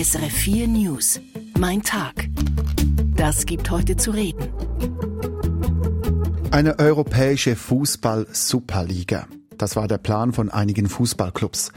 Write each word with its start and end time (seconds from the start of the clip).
SRF 0.00 0.32
4 0.32 0.68
News. 0.68 1.20
Mein 1.58 1.82
Tag. 1.82 2.28
Das 3.16 3.46
gibt 3.46 3.68
heute 3.72 3.96
zu 3.96 4.12
reden. 4.12 4.48
Eine 6.52 6.78
europäische 6.78 7.56
Fußball-Superliga. 7.56 9.26
Das 9.56 9.74
war 9.74 9.88
der 9.88 9.98
Plan 9.98 10.32
von 10.32 10.50
einigen 10.50 10.88
Fußballclubs. 10.88 11.72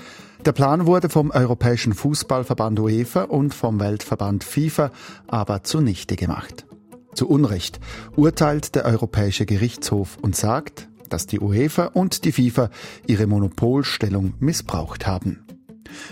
Der 0.46 0.52
Plan 0.52 0.86
wurde 0.86 1.10
vom 1.10 1.32
Europäischen 1.32 1.96
Fußballverband 1.96 2.80
UEFA 2.80 3.24
und 3.24 3.56
vom 3.56 3.80
Weltverband 3.80 4.44
FIFA 4.44 4.92
aber 5.26 5.64
zunichte 5.64 6.16
gemacht. 6.16 6.68
Zu 7.16 7.28
Unrecht 7.28 7.80
urteilt 8.16 8.76
der 8.76 8.86
Europäische 8.86 9.48
Gerichtshof 9.48 10.20
und 10.22 10.36
sagt, 10.36 10.90
dass 11.10 11.26
die 11.26 11.40
UEFA 11.40 11.86
und 11.86 12.24
die 12.24 12.34
FIFA 12.34 12.70
ihre 13.08 13.26
Monopolstellung 13.26 14.36
missbraucht 14.40 15.08
haben. 15.08 15.44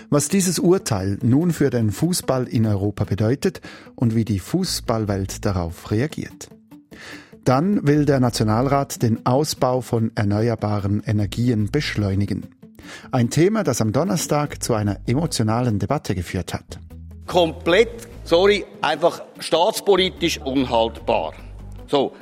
Was 0.08 0.28
dieses 0.28 0.58
Urteil 0.58 1.18
nun 1.22 1.52
für 1.52 1.70
den 1.70 1.90
Fußball 1.90 2.46
in 2.46 2.66
Europa 2.66 3.04
bedeutet 3.04 3.60
und 3.94 4.14
wie 4.14 4.24
die 4.24 4.38
Fußballwelt 4.38 5.44
darauf 5.44 5.90
reagiert. 5.90 6.48
Dann 7.44 7.86
will 7.86 8.04
der 8.04 8.20
Nationalrat 8.20 9.02
den 9.02 9.24
Ausbau 9.24 9.80
von 9.80 10.12
erneuerbaren 10.14 11.02
Energien 11.04 11.70
beschleunigen. 11.70 12.46
Ein 13.10 13.30
Thema, 13.30 13.64
das 13.64 13.80
am 13.80 13.92
Donnerstag 13.92 14.62
zu 14.62 14.74
einer 14.74 14.98
emotionalen 15.06 15.78
Debatte 15.78 16.14
geführt 16.14 16.54
hat. 16.54 16.78
Komplett, 17.26 18.08
sorry, 18.24 18.64
einfach 18.82 19.22
staatspolitisch 19.38 20.38
unhaltbar. 20.38 21.32
So. 21.86 22.12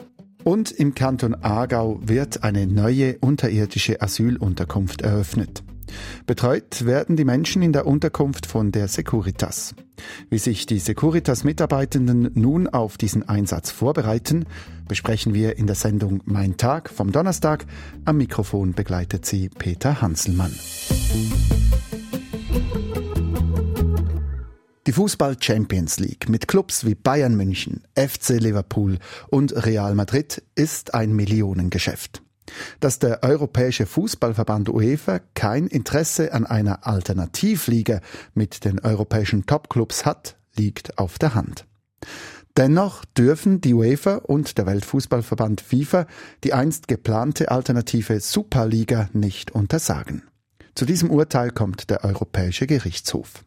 Und 0.44 0.70
im 0.70 0.94
Kanton 0.94 1.34
Aargau 1.34 1.98
wird 2.02 2.44
eine 2.44 2.66
neue 2.66 3.18
unterirdische 3.18 4.00
Asylunterkunft 4.00 5.02
eröffnet. 5.02 5.62
Betreut 6.26 6.84
werden 6.84 7.16
die 7.16 7.24
Menschen 7.24 7.62
in 7.62 7.72
der 7.72 7.86
Unterkunft 7.86 8.46
von 8.46 8.72
der 8.72 8.88
Securitas. 8.88 9.74
Wie 10.30 10.38
sich 10.38 10.66
die 10.66 10.78
Securitas-Mitarbeitenden 10.78 12.30
nun 12.34 12.68
auf 12.68 12.98
diesen 12.98 13.28
Einsatz 13.28 13.70
vorbereiten, 13.70 14.46
besprechen 14.86 15.34
wir 15.34 15.58
in 15.58 15.66
der 15.66 15.76
Sendung 15.76 16.20
Mein 16.24 16.56
Tag 16.56 16.90
vom 16.90 17.12
Donnerstag. 17.12 17.66
Am 18.04 18.16
Mikrofon 18.16 18.74
begleitet 18.74 19.26
sie 19.26 19.48
Peter 19.48 20.00
Hanselmann. 20.00 20.52
Die 24.86 24.92
Fußball 24.92 25.36
Champions 25.38 25.98
League 25.98 26.30
mit 26.30 26.48
Clubs 26.48 26.86
wie 26.86 26.94
Bayern 26.94 27.36
München, 27.36 27.82
FC 27.94 28.40
Liverpool 28.40 28.98
und 29.28 29.66
Real 29.66 29.94
Madrid 29.94 30.42
ist 30.54 30.94
ein 30.94 31.12
Millionengeschäft. 31.14 32.22
Dass 32.80 32.98
der 32.98 33.22
Europäische 33.22 33.86
Fußballverband 33.86 34.68
UEFA 34.68 35.20
kein 35.34 35.66
Interesse 35.66 36.32
an 36.32 36.46
einer 36.46 36.86
Alternativliga 36.86 38.00
mit 38.34 38.64
den 38.64 38.80
europäischen 38.80 39.46
Topclubs 39.46 40.04
hat, 40.04 40.36
liegt 40.56 40.98
auf 40.98 41.18
der 41.18 41.34
Hand. 41.34 41.66
Dennoch 42.56 43.04
dürfen 43.04 43.60
die 43.60 43.72
UEFA 43.72 44.16
und 44.16 44.58
der 44.58 44.66
Weltfußballverband 44.66 45.60
FIFA 45.60 46.06
die 46.42 46.52
einst 46.52 46.88
geplante 46.88 47.52
alternative 47.52 48.18
Superliga 48.18 49.08
nicht 49.12 49.52
untersagen. 49.52 50.24
Zu 50.74 50.84
diesem 50.84 51.10
Urteil 51.10 51.50
kommt 51.50 51.88
der 51.88 52.04
Europäische 52.04 52.66
Gerichtshof. 52.66 53.44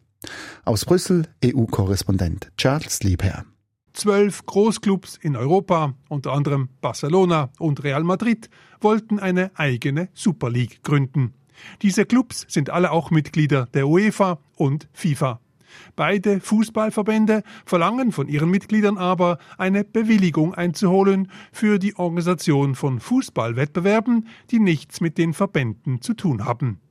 Aus 0.64 0.84
Brüssel 0.84 1.26
EU-Korrespondent 1.44 2.52
Charles 2.56 3.02
Liebherr. 3.02 3.44
Zwölf 3.92 4.46
Großclubs 4.46 5.18
in 5.20 5.36
Europa, 5.36 5.94
unter 6.08 6.32
anderem 6.32 6.68
Barcelona 6.80 7.50
und 7.58 7.84
Real 7.84 8.04
Madrid, 8.04 8.48
wollten 8.80 9.18
eine 9.18 9.50
eigene 9.54 10.08
Super 10.14 10.50
League 10.50 10.82
gründen. 10.82 11.34
Diese 11.82 12.06
Clubs 12.06 12.46
sind 12.48 12.70
alle 12.70 12.90
auch 12.90 13.10
Mitglieder 13.10 13.66
der 13.74 13.86
UEFA 13.88 14.38
und 14.56 14.88
FIFA. 14.92 15.40
Beide 15.96 16.40
Fußballverbände 16.40 17.42
verlangen 17.64 18.12
von 18.12 18.28
ihren 18.28 18.50
Mitgliedern 18.50 18.98
aber, 18.98 19.38
eine 19.56 19.84
Bewilligung 19.84 20.54
einzuholen 20.54 21.30
für 21.50 21.78
die 21.78 21.96
Organisation 21.96 22.74
von 22.74 23.00
Fußballwettbewerben, 23.00 24.28
die 24.50 24.58
nichts 24.58 25.00
mit 25.00 25.16
den 25.16 25.32
Verbänden 25.32 26.02
zu 26.02 26.14
tun 26.14 26.44
haben. 26.44 26.81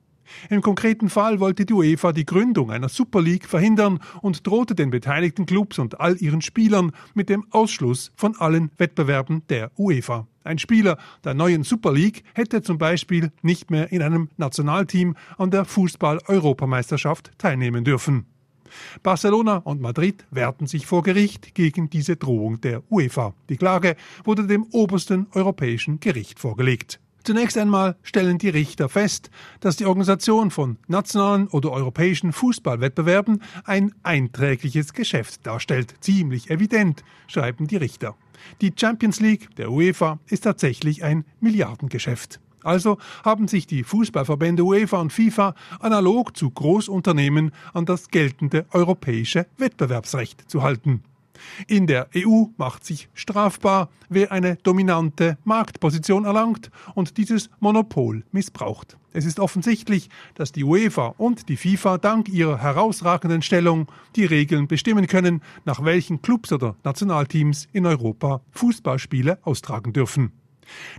Im 0.49 0.61
konkreten 0.61 1.09
Fall 1.09 1.39
wollte 1.39 1.65
die 1.65 1.73
UEFA 1.73 2.11
die 2.11 2.25
Gründung 2.25 2.71
einer 2.71 2.89
Super 2.89 3.21
League 3.21 3.45
verhindern 3.45 3.99
und 4.21 4.45
drohte 4.47 4.75
den 4.75 4.89
beteiligten 4.89 5.45
Clubs 5.45 5.79
und 5.79 5.99
all 5.99 6.17
ihren 6.17 6.41
Spielern 6.41 6.91
mit 7.13 7.29
dem 7.29 7.45
Ausschluss 7.51 8.11
von 8.15 8.35
allen 8.37 8.71
Wettbewerben 8.77 9.43
der 9.49 9.71
UEFA. 9.77 10.27
Ein 10.43 10.57
Spieler 10.57 10.97
der 11.23 11.33
neuen 11.33 11.63
Super 11.63 11.93
League 11.93 12.23
hätte 12.33 12.61
zum 12.61 12.77
Beispiel 12.77 13.31
nicht 13.41 13.69
mehr 13.69 13.91
in 13.91 14.01
einem 14.01 14.29
Nationalteam 14.37 15.15
an 15.37 15.51
der 15.51 15.65
Fußball-Europameisterschaft 15.65 17.31
teilnehmen 17.37 17.83
dürfen. 17.83 18.25
Barcelona 19.03 19.57
und 19.57 19.81
Madrid 19.81 20.25
wehrten 20.31 20.65
sich 20.65 20.87
vor 20.87 21.03
Gericht 21.03 21.53
gegen 21.53 21.89
diese 21.89 22.15
Drohung 22.15 22.61
der 22.61 22.81
UEFA. 22.89 23.33
Die 23.49 23.57
Klage 23.57 23.97
wurde 24.23 24.47
dem 24.47 24.63
obersten 24.71 25.27
europäischen 25.33 25.99
Gericht 25.99 26.39
vorgelegt. 26.39 27.00
Zunächst 27.23 27.57
einmal 27.57 27.95
stellen 28.01 28.37
die 28.37 28.49
Richter 28.49 28.89
fest, 28.89 29.29
dass 29.59 29.75
die 29.75 29.85
Organisation 29.85 30.49
von 30.49 30.77
nationalen 30.87 31.47
oder 31.47 31.71
europäischen 31.71 32.33
Fußballwettbewerben 32.33 33.43
ein 33.63 33.93
einträgliches 34.03 34.93
Geschäft 34.93 35.45
darstellt. 35.45 35.93
Ziemlich 35.99 36.49
evident, 36.49 37.03
schreiben 37.27 37.67
die 37.67 37.77
Richter. 37.77 38.15
Die 38.61 38.73
Champions 38.75 39.19
League 39.19 39.55
der 39.55 39.71
UEFA 39.71 40.19
ist 40.27 40.41
tatsächlich 40.41 41.03
ein 41.03 41.25
Milliardengeschäft. 41.39 42.39
Also 42.63 42.97
haben 43.23 43.47
sich 43.47 43.67
die 43.67 43.83
Fußballverbände 43.83 44.63
UEFA 44.63 44.99
und 44.99 45.13
FIFA 45.13 45.55
analog 45.79 46.37
zu 46.37 46.49
Großunternehmen 46.49 47.51
an 47.73 47.85
das 47.85 48.09
geltende 48.09 48.65
europäische 48.71 49.47
Wettbewerbsrecht 49.57 50.49
zu 50.49 50.63
halten. 50.63 51.03
In 51.67 51.87
der 51.87 52.07
EU 52.15 52.45
macht 52.57 52.85
sich 52.85 53.09
strafbar, 53.13 53.89
wer 54.09 54.31
eine 54.31 54.55
dominante 54.57 55.37
Marktposition 55.43 56.25
erlangt 56.25 56.71
und 56.95 57.17
dieses 57.17 57.49
Monopol 57.59 58.23
missbraucht. 58.31 58.97
Es 59.13 59.25
ist 59.25 59.39
offensichtlich, 59.39 60.09
dass 60.35 60.51
die 60.51 60.63
UEFA 60.63 61.13
und 61.17 61.49
die 61.49 61.57
FIFA 61.57 61.97
dank 61.97 62.29
ihrer 62.29 62.57
herausragenden 62.57 63.41
Stellung 63.41 63.87
die 64.15 64.25
Regeln 64.25 64.67
bestimmen 64.67 65.07
können, 65.07 65.41
nach 65.65 65.83
welchen 65.83 66.21
Clubs 66.21 66.53
oder 66.53 66.75
Nationalteams 66.83 67.67
in 67.73 67.85
Europa 67.85 68.41
Fußballspiele 68.51 69.39
austragen 69.43 69.91
dürfen. 69.91 70.31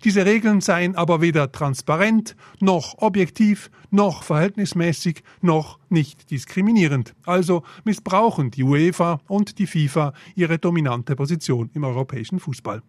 Diese 0.05 0.27
Regeln 0.27 0.61
seien 0.61 0.97
aber 0.97 1.21
weder 1.21 1.53
transparent, 1.53 2.37
noch 2.61 2.99
objektiv, 2.99 3.71
noch 3.91 4.23
verhältnismäßig, 4.23 5.23
noch 5.41 5.79
nicht 5.89 6.31
diskriminierend. 6.31 7.15
Also 7.25 7.63
missbrauchen 7.85 8.51
die 8.51 8.63
UEFA 8.63 9.21
und 9.29 9.59
die 9.59 9.67
FIFA 9.67 10.13
ihre 10.35 10.59
dominante 10.59 11.17
Position 11.17 11.71
im 11.75 11.85
europäischen 11.85 12.41
Fußball. 12.41 12.83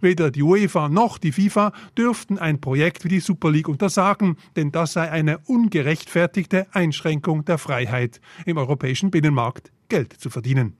Weder 0.00 0.30
die 0.30 0.42
UEFA 0.42 0.88
noch 0.88 1.18
die 1.18 1.32
FIFA 1.32 1.72
dürften 1.96 2.38
ein 2.38 2.60
Projekt 2.60 3.04
wie 3.04 3.08
die 3.08 3.20
Super 3.20 3.50
League 3.50 3.68
untersagen, 3.68 4.36
denn 4.56 4.72
das 4.72 4.94
sei 4.94 5.10
eine 5.10 5.38
ungerechtfertigte 5.38 6.66
Einschränkung 6.72 7.44
der 7.44 7.58
Freiheit, 7.58 8.20
im 8.46 8.56
europäischen 8.56 9.10
Binnenmarkt 9.10 9.70
Geld 9.88 10.12
zu 10.12 10.30
verdienen. 10.30 10.76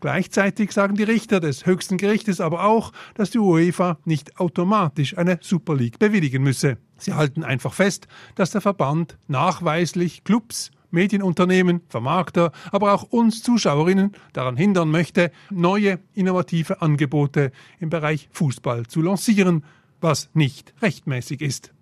Gleichzeitig 0.00 0.72
sagen 0.72 0.96
die 0.96 1.02
Richter 1.02 1.40
des 1.40 1.66
höchsten 1.66 1.98
Gerichtes 1.98 2.40
aber 2.40 2.64
auch, 2.64 2.92
dass 3.14 3.30
die 3.30 3.38
UEFA 3.38 3.98
nicht 4.06 4.40
automatisch 4.40 5.16
eine 5.18 5.38
Super 5.42 5.76
League 5.76 5.98
bewilligen 5.98 6.42
müsse. 6.42 6.78
Sie 6.96 7.12
halten 7.12 7.44
einfach 7.44 7.74
fest, 7.74 8.08
dass 8.34 8.50
der 8.50 8.62
Verband 8.62 9.18
nachweislich 9.28 10.24
Clubs, 10.24 10.70
Medienunternehmen, 10.90 11.82
Vermarkter, 11.88 12.50
aber 12.72 12.94
auch 12.94 13.04
uns 13.04 13.42
Zuschauerinnen 13.42 14.12
daran 14.32 14.56
hindern 14.56 14.90
möchte, 14.90 15.30
neue 15.50 15.98
innovative 16.14 16.80
Angebote 16.80 17.52
im 17.78 17.90
Bereich 17.90 18.28
Fußball 18.32 18.86
zu 18.86 19.02
lancieren, 19.02 19.64
was 20.00 20.30
nicht 20.32 20.72
rechtmäßig 20.80 21.42
ist. 21.42 21.72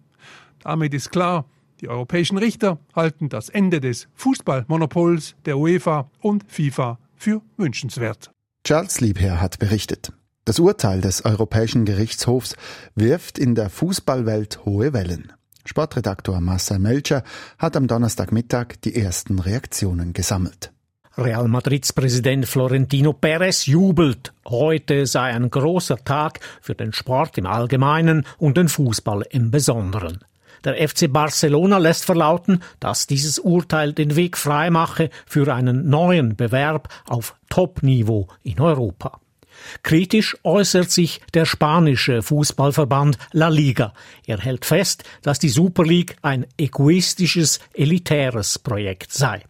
Damit 0.60 0.92
ist 0.92 1.10
klar, 1.10 1.44
die 1.80 1.88
europäischen 1.88 2.36
Richter 2.36 2.80
halten 2.96 3.28
das 3.28 3.48
Ende 3.48 3.80
des 3.80 4.08
Fußballmonopols 4.14 5.36
der 5.46 5.56
UEFA 5.56 6.10
und 6.20 6.44
FIFA 6.48 6.98
für 7.18 7.42
wünschenswert. 7.56 8.30
Charles 8.64 9.00
Liebherr 9.00 9.40
hat 9.40 9.58
berichtet. 9.58 10.12
Das 10.44 10.58
Urteil 10.58 11.00
des 11.02 11.24
Europäischen 11.24 11.84
Gerichtshofs 11.84 12.56
wirft 12.94 13.38
in 13.38 13.54
der 13.54 13.68
Fußballwelt 13.68 14.64
hohe 14.64 14.92
Wellen. 14.92 15.32
Sportredaktor 15.66 16.40
Marcel 16.40 16.78
Melcher 16.78 17.22
hat 17.58 17.76
am 17.76 17.86
Donnerstagmittag 17.86 18.80
die 18.82 18.96
ersten 18.96 19.38
Reaktionen 19.38 20.14
gesammelt. 20.14 20.72
Real 21.18 21.48
Madrids 21.48 21.92
Präsident 21.92 22.46
Florentino 22.46 23.12
Perez 23.12 23.66
jubelt. 23.66 24.32
Heute 24.46 25.04
sei 25.04 25.34
ein 25.34 25.50
großer 25.50 25.96
Tag 26.04 26.40
für 26.60 26.74
den 26.74 26.92
Sport 26.92 27.36
im 27.38 27.46
Allgemeinen 27.46 28.24
und 28.38 28.56
den 28.56 28.68
Fußball 28.68 29.26
im 29.30 29.50
Besonderen. 29.50 30.20
Der 30.64 30.88
FC 30.88 31.12
Barcelona 31.12 31.78
lässt 31.78 32.04
verlauten, 32.04 32.62
dass 32.80 33.06
dieses 33.06 33.38
Urteil 33.38 33.92
den 33.92 34.16
Weg 34.16 34.36
frei 34.36 34.70
mache 34.70 35.10
für 35.26 35.52
einen 35.54 35.88
neuen 35.88 36.36
Bewerb 36.36 36.88
auf 37.06 37.34
Top-Niveau 37.48 38.28
in 38.42 38.60
Europa. 38.60 39.20
Kritisch 39.82 40.36
äußert 40.44 40.90
sich 40.90 41.20
der 41.34 41.44
spanische 41.44 42.22
Fußballverband 42.22 43.18
La 43.32 43.48
Liga. 43.48 43.92
Er 44.26 44.38
hält 44.38 44.64
fest, 44.64 45.04
dass 45.22 45.38
die 45.38 45.48
Super 45.48 45.84
League 45.84 46.16
ein 46.22 46.46
egoistisches, 46.56 47.60
elitäres 47.74 48.58
Projekt 48.58 49.12
sei. 49.12 49.42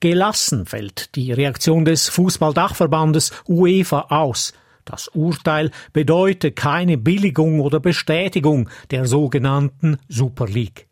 Gelassen 0.00 0.66
fällt 0.66 1.14
die 1.16 1.32
Reaktion 1.32 1.84
des 1.84 2.08
Fußballdachverbandes 2.08 3.32
UEFA 3.48 4.06
aus. 4.10 4.52
Das 4.84 5.08
Urteil 5.08 5.70
bedeutet 5.92 6.56
keine 6.56 6.98
Billigung 6.98 7.60
oder 7.60 7.80
Bestätigung 7.80 8.68
der 8.90 9.06
sogenannten 9.06 9.98
Super 10.08 10.46
League. 10.46 10.88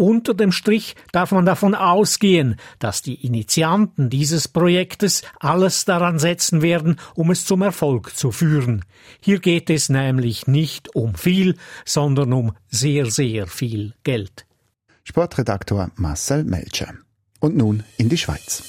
Unter 0.00 0.32
dem 0.32 0.50
Strich 0.50 0.96
darf 1.12 1.30
man 1.30 1.44
davon 1.44 1.74
ausgehen, 1.74 2.56
dass 2.78 3.02
die 3.02 3.26
Initianten 3.26 4.08
dieses 4.08 4.48
Projektes 4.48 5.22
alles 5.38 5.84
daran 5.84 6.18
setzen 6.18 6.62
werden, 6.62 6.96
um 7.14 7.30
es 7.30 7.44
zum 7.44 7.60
Erfolg 7.60 8.16
zu 8.16 8.32
führen. 8.32 8.82
Hier 9.20 9.40
geht 9.40 9.68
es 9.68 9.90
nämlich 9.90 10.46
nicht 10.46 10.94
um 10.94 11.14
viel, 11.16 11.56
sondern 11.84 12.32
um 12.32 12.52
sehr, 12.70 13.10
sehr 13.10 13.46
viel 13.46 13.92
Geld. 14.02 14.46
Sportredaktor 15.04 15.90
Marcel 15.96 16.44
Melcher. 16.44 16.94
Und 17.38 17.58
nun 17.58 17.82
in 17.98 18.08
die 18.08 18.16
Schweiz. 18.16 18.62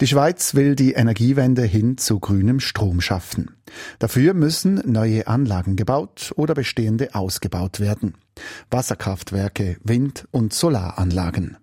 Die 0.00 0.06
Schweiz 0.06 0.54
will 0.54 0.76
die 0.76 0.92
Energiewende 0.92 1.62
hin 1.62 1.98
zu 1.98 2.20
grünem 2.20 2.58
Strom 2.58 3.02
schaffen. 3.02 3.50
Dafür 3.98 4.32
müssen 4.32 4.80
neue 4.90 5.26
Anlagen 5.26 5.76
gebaut 5.76 6.32
oder 6.36 6.54
bestehende 6.54 7.14
ausgebaut 7.14 7.80
werden. 7.80 8.14
Wasserkraftwerke, 8.70 9.76
Wind- 9.84 10.26
und 10.30 10.54
Solaranlagen. 10.54 11.58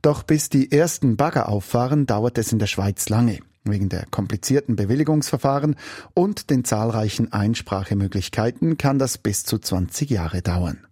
Doch 0.00 0.22
bis 0.22 0.48
die 0.48 0.72
ersten 0.72 1.18
Bagger 1.18 1.50
auffahren, 1.50 2.06
dauert 2.06 2.38
es 2.38 2.50
in 2.50 2.58
der 2.58 2.66
Schweiz 2.66 3.10
lange. 3.10 3.40
Wegen 3.64 3.90
der 3.90 4.06
komplizierten 4.06 4.76
Bewilligungsverfahren 4.76 5.76
und 6.14 6.48
den 6.48 6.64
zahlreichen 6.64 7.30
Einsprachemöglichkeiten 7.32 8.78
kann 8.78 8.98
das 8.98 9.18
bis 9.18 9.44
zu 9.44 9.58
20 9.58 10.08
Jahre 10.08 10.40
dauern. 10.40 10.86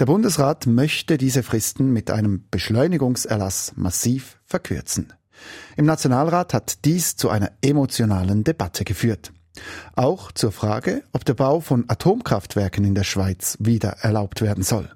Der 0.00 0.06
Bundesrat 0.06 0.66
möchte 0.66 1.18
diese 1.18 1.44
Fristen 1.44 1.92
mit 1.92 2.10
einem 2.10 2.46
Beschleunigungserlass 2.50 3.74
massiv 3.76 4.40
verkürzen. 4.44 5.12
Im 5.76 5.86
Nationalrat 5.86 6.54
hat 6.54 6.84
dies 6.84 7.16
zu 7.16 7.28
einer 7.30 7.50
emotionalen 7.62 8.44
Debatte 8.44 8.84
geführt. 8.84 9.32
Auch 9.94 10.32
zur 10.32 10.52
Frage, 10.52 11.02
ob 11.12 11.24
der 11.24 11.34
Bau 11.34 11.60
von 11.60 11.84
Atomkraftwerken 11.88 12.84
in 12.84 12.94
der 12.94 13.04
Schweiz 13.04 13.56
wieder 13.60 13.96
erlaubt 14.00 14.40
werden 14.40 14.62
soll. 14.62 14.90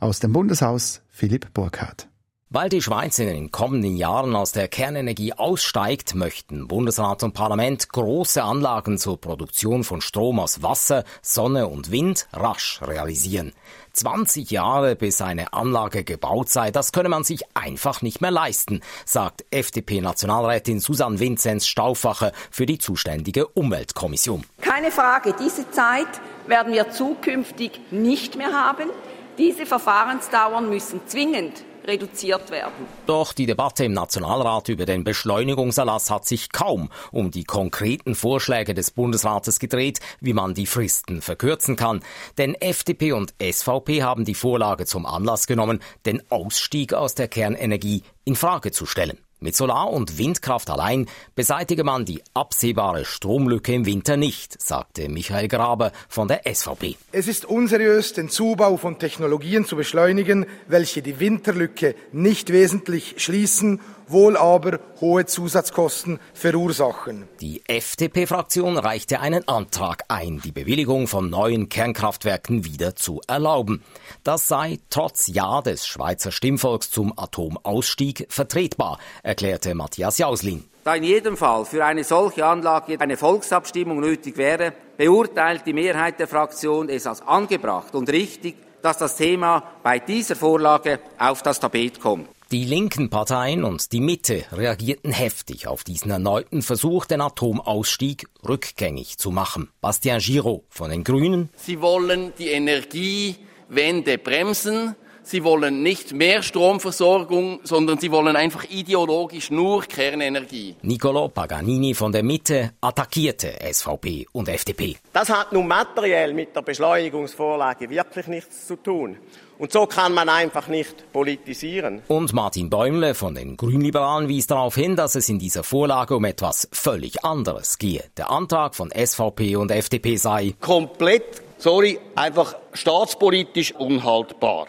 Aus 0.00 0.20
dem 0.20 0.32
Bundeshaus 0.32 1.02
Philipp 1.08 1.52
Burkhardt. 1.54 2.09
Weil 2.52 2.68
die 2.68 2.82
Schweiz 2.82 3.20
in 3.20 3.28
den 3.28 3.52
kommenden 3.52 3.96
Jahren 3.96 4.34
aus 4.34 4.50
der 4.50 4.66
Kernenergie 4.66 5.34
aussteigt, 5.34 6.16
möchten 6.16 6.66
Bundesrat 6.66 7.22
und 7.22 7.32
Parlament 7.32 7.90
große 7.90 8.42
Anlagen 8.42 8.98
zur 8.98 9.20
Produktion 9.20 9.84
von 9.84 10.00
Strom 10.00 10.40
aus 10.40 10.60
Wasser, 10.60 11.04
Sonne 11.22 11.68
und 11.68 11.92
Wind 11.92 12.26
rasch 12.32 12.80
realisieren. 12.82 13.52
20 13.92 14.50
Jahre 14.50 14.96
bis 14.96 15.22
eine 15.22 15.52
Anlage 15.52 16.02
gebaut 16.02 16.48
sei, 16.48 16.72
das 16.72 16.90
könne 16.90 17.08
man 17.08 17.22
sich 17.22 17.42
einfach 17.54 18.02
nicht 18.02 18.20
mehr 18.20 18.32
leisten, 18.32 18.80
sagt 19.04 19.44
FDP-Nationalrätin 19.52 20.80
Susanne 20.80 21.20
Vinzenz 21.20 21.68
Stauffacher 21.68 22.32
für 22.50 22.66
die 22.66 22.78
zuständige 22.78 23.46
Umweltkommission. 23.46 24.44
Keine 24.60 24.90
Frage, 24.90 25.36
diese 25.38 25.70
Zeit 25.70 26.20
werden 26.48 26.72
wir 26.72 26.90
zukünftig 26.90 27.80
nicht 27.92 28.34
mehr 28.34 28.52
haben. 28.52 28.90
Diese 29.38 29.66
Verfahrensdauern 29.66 30.68
müssen 30.68 31.00
zwingend 31.06 31.64
reduziert 31.86 32.50
werden. 32.50 32.86
Doch 33.06 33.32
die 33.32 33.46
Debatte 33.46 33.84
im 33.84 33.92
Nationalrat 33.92 34.68
über 34.68 34.86
den 34.86 35.04
Beschleunigungserlass 35.04 36.10
hat 36.10 36.26
sich 36.26 36.52
kaum 36.52 36.90
um 37.12 37.30
die 37.30 37.44
konkreten 37.44 38.14
Vorschläge 38.14 38.74
des 38.74 38.90
Bundesrates 38.90 39.58
gedreht, 39.58 40.00
wie 40.20 40.32
man 40.32 40.54
die 40.54 40.66
Fristen 40.66 41.22
verkürzen 41.22 41.76
kann. 41.76 42.00
Denn 42.38 42.54
FDP 42.54 43.12
und 43.12 43.34
SVP 43.40 44.02
haben 44.02 44.24
die 44.24 44.34
Vorlage 44.34 44.86
zum 44.86 45.06
Anlass 45.06 45.46
genommen, 45.46 45.80
den 46.06 46.22
Ausstieg 46.30 46.94
aus 46.94 47.14
der 47.14 47.28
Kernenergie 47.28 48.02
in 48.24 48.36
Frage 48.36 48.72
zu 48.72 48.86
stellen. 48.86 49.18
Mit 49.42 49.56
Solar- 49.56 49.90
und 49.90 50.18
Windkraft 50.18 50.68
allein 50.68 51.06
beseitige 51.34 51.82
man 51.82 52.04
die 52.04 52.22
absehbare 52.34 53.06
Stromlücke 53.06 53.72
im 53.72 53.86
Winter 53.86 54.18
nicht, 54.18 54.60
sagte 54.60 55.08
Michael 55.08 55.48
Graber 55.48 55.92
von 56.10 56.28
der 56.28 56.42
SVP. 56.44 56.96
Es 57.10 57.26
ist 57.26 57.46
unseriös, 57.46 58.12
den 58.12 58.28
Zubau 58.28 58.76
von 58.76 58.98
Technologien 58.98 59.64
zu 59.64 59.76
beschleunigen, 59.76 60.44
welche 60.68 61.00
die 61.00 61.20
Winterlücke 61.20 61.94
nicht 62.12 62.52
wesentlich 62.52 63.14
schließen 63.16 63.80
wohl 64.10 64.36
aber 64.36 64.80
hohe 65.00 65.26
Zusatzkosten 65.26 66.18
verursachen. 66.34 67.28
Die 67.40 67.62
FDP-Fraktion 67.66 68.76
reichte 68.78 69.20
einen 69.20 69.46
Antrag 69.48 70.04
ein, 70.08 70.40
die 70.44 70.52
Bewilligung 70.52 71.06
von 71.06 71.30
neuen 71.30 71.68
Kernkraftwerken 71.68 72.64
wieder 72.64 72.96
zu 72.96 73.20
erlauben. 73.26 73.82
Das 74.24 74.48
sei 74.48 74.78
trotz 74.90 75.28
Ja 75.28 75.62
des 75.62 75.86
Schweizer 75.86 76.32
Stimmvolks 76.32 76.90
zum 76.90 77.12
Atomausstieg 77.16 78.26
vertretbar, 78.28 78.98
erklärte 79.22 79.74
Matthias 79.74 80.18
Jauslin. 80.18 80.64
Da 80.84 80.94
in 80.94 81.04
jedem 81.04 81.36
Fall 81.36 81.66
für 81.66 81.84
eine 81.84 82.04
solche 82.04 82.46
Anlage 82.46 82.98
eine 83.00 83.18
Volksabstimmung 83.18 84.00
nötig 84.00 84.38
wäre, 84.38 84.72
beurteilt 84.96 85.66
die 85.66 85.74
Mehrheit 85.74 86.18
der 86.18 86.26
Fraktion 86.26 86.88
es 86.88 87.06
als 87.06 87.20
angebracht 87.20 87.94
und 87.94 88.10
richtig, 88.10 88.56
dass 88.82 88.96
das 88.96 89.16
Thema 89.16 89.62
bei 89.82 89.98
dieser 89.98 90.36
Vorlage 90.36 91.00
auf 91.18 91.42
das 91.42 91.60
Tapet 91.60 92.00
kommt. 92.00 92.28
Die 92.52 92.64
linken 92.64 93.10
Parteien 93.10 93.62
und 93.62 93.92
die 93.92 94.00
Mitte 94.00 94.44
reagierten 94.50 95.12
heftig 95.12 95.68
auf 95.68 95.84
diesen 95.84 96.10
erneuten 96.10 96.62
Versuch, 96.62 97.06
den 97.06 97.20
Atomausstieg 97.20 98.26
rückgängig 98.42 99.18
zu 99.18 99.30
machen. 99.30 99.70
Bastian 99.80 100.18
Giraud 100.18 100.64
von 100.68 100.90
den 100.90 101.04
Grünen. 101.04 101.50
Sie 101.54 101.80
wollen 101.80 102.32
die 102.40 102.48
Energiewende 102.48 104.18
bremsen. 104.18 104.96
Sie 105.22 105.44
wollen 105.44 105.82
nicht 105.82 106.12
mehr 106.12 106.42
Stromversorgung, 106.42 107.60
sondern 107.62 107.98
sie 107.98 108.10
wollen 108.10 108.36
einfach 108.36 108.64
ideologisch 108.70 109.50
nur 109.50 109.82
Kernenergie. 109.82 110.76
Nicolo 110.82 111.28
Paganini 111.28 111.94
von 111.94 112.10
der 112.10 112.22
Mitte 112.22 112.72
attackierte 112.80 113.58
SVP 113.72 114.26
und 114.32 114.48
FDP. 114.48 114.96
Das 115.12 115.28
hat 115.28 115.52
nun 115.52 115.68
materiell 115.68 116.32
mit 116.32 116.56
der 116.56 116.62
Beschleunigungsvorlage 116.62 117.90
wirklich 117.90 118.26
nichts 118.26 118.66
zu 118.66 118.76
tun. 118.76 119.18
Und 119.58 119.72
so 119.72 119.86
kann 119.86 120.14
man 120.14 120.30
einfach 120.30 120.68
nicht 120.68 121.12
politisieren. 121.12 122.00
Und 122.08 122.32
Martin 122.32 122.70
Bäumle 122.70 123.14
von 123.14 123.34
den 123.34 123.58
Grünliberalen 123.58 124.26
wies 124.26 124.46
darauf 124.46 124.74
hin, 124.74 124.96
dass 124.96 125.16
es 125.16 125.28
in 125.28 125.38
dieser 125.38 125.64
Vorlage 125.64 126.16
um 126.16 126.24
etwas 126.24 126.66
völlig 126.72 127.24
anderes 127.26 127.76
gehe. 127.76 128.02
Der 128.16 128.30
Antrag 128.30 128.74
von 128.74 128.90
SVP 128.90 129.56
und 129.56 129.70
FDP 129.70 130.16
sei 130.16 130.54
komplett, 130.60 131.42
sorry, 131.58 131.98
einfach 132.14 132.56
staatspolitisch 132.72 133.74
unhaltbar. 133.74 134.66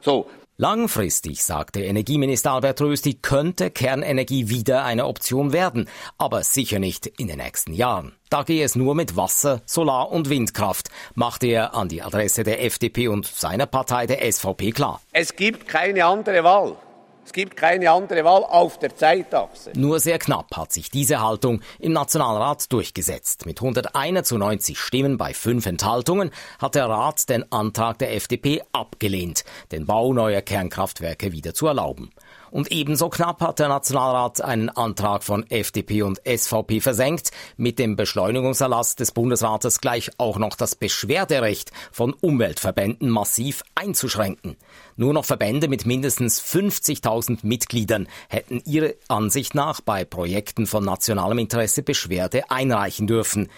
So, 0.00 0.26
Langfristig, 0.60 1.42
sagte 1.42 1.80
Energieminister 1.80 2.52
Albert 2.52 2.82
Rösti, 2.82 3.14
könnte 3.14 3.70
Kernenergie 3.70 4.50
wieder 4.50 4.84
eine 4.84 5.06
Option 5.06 5.54
werden, 5.54 5.88
aber 6.18 6.42
sicher 6.42 6.78
nicht 6.78 7.06
in 7.06 7.28
den 7.28 7.38
nächsten 7.38 7.72
Jahren. 7.72 8.12
Da 8.28 8.42
gehe 8.42 8.62
es 8.62 8.76
nur 8.76 8.94
mit 8.94 9.16
Wasser, 9.16 9.62
Solar- 9.64 10.12
und 10.12 10.28
Windkraft, 10.28 10.90
machte 11.14 11.46
er 11.46 11.74
an 11.74 11.88
die 11.88 12.02
Adresse 12.02 12.42
der 12.42 12.62
FDP 12.62 13.08
und 13.08 13.26
seiner 13.26 13.64
Partei 13.64 14.06
der 14.06 14.30
SVP 14.30 14.72
klar. 14.72 15.00
Es 15.12 15.34
gibt 15.34 15.66
keine 15.66 16.04
andere 16.04 16.44
Wahl. 16.44 16.76
Es 17.24 17.32
gibt 17.32 17.56
keine 17.56 17.90
andere 17.90 18.24
Wahl 18.24 18.44
auf 18.44 18.78
der 18.78 18.96
Zeitachse. 18.96 19.72
Nur 19.76 20.00
sehr 20.00 20.18
knapp 20.18 20.56
hat 20.56 20.72
sich 20.72 20.90
diese 20.90 21.20
Haltung 21.20 21.60
im 21.78 21.92
Nationalrat 21.92 22.72
durchgesetzt. 22.72 23.46
Mit 23.46 23.60
101 23.60 24.26
zu 24.26 24.38
90 24.38 24.78
Stimmen 24.78 25.16
bei 25.16 25.34
fünf 25.34 25.66
Enthaltungen 25.66 26.30
hat 26.58 26.74
der 26.74 26.88
Rat 26.88 27.28
den 27.28 27.50
Antrag 27.52 27.98
der 27.98 28.14
FDP 28.14 28.62
abgelehnt, 28.72 29.44
den 29.70 29.86
Bau 29.86 30.12
neuer 30.12 30.40
Kernkraftwerke 30.40 31.32
wieder 31.32 31.54
zu 31.54 31.66
erlauben. 31.66 32.10
Und 32.50 32.72
ebenso 32.72 33.08
knapp 33.08 33.40
hat 33.40 33.58
der 33.58 33.68
Nationalrat 33.68 34.40
einen 34.40 34.68
Antrag 34.68 35.22
von 35.22 35.48
FDP 35.48 36.02
und 36.02 36.20
SVP 36.26 36.80
versenkt, 36.80 37.30
mit 37.56 37.78
dem 37.78 37.96
Beschleunigungserlass 37.96 38.96
des 38.96 39.12
Bundesrates 39.12 39.80
gleich 39.80 40.10
auch 40.18 40.38
noch 40.38 40.56
das 40.56 40.74
Beschwerderecht 40.74 41.70
von 41.92 42.12
Umweltverbänden 42.12 43.08
massiv 43.08 43.62
einzuschränken. 43.74 44.56
Nur 44.96 45.12
noch 45.12 45.24
Verbände 45.24 45.68
mit 45.68 45.86
mindestens 45.86 46.42
50.000 46.42 47.38
Mitgliedern 47.42 48.08
hätten 48.28 48.60
ihre 48.64 48.96
Ansicht 49.08 49.54
nach 49.54 49.80
bei 49.80 50.04
Projekten 50.04 50.66
von 50.66 50.84
nationalem 50.84 51.38
Interesse 51.38 51.82
Beschwerde 51.82 52.50
einreichen 52.50 53.06
dürfen. 53.06 53.48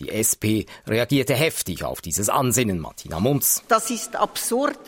Die 0.00 0.10
SP 0.10 0.64
reagierte 0.86 1.34
heftig 1.34 1.84
auf 1.84 2.00
dieses 2.00 2.28
Ansinnen, 2.30 2.80
Martina 2.80 3.20
Munz. 3.20 3.62
Das 3.68 3.90
ist 3.90 4.16
absurd, 4.16 4.78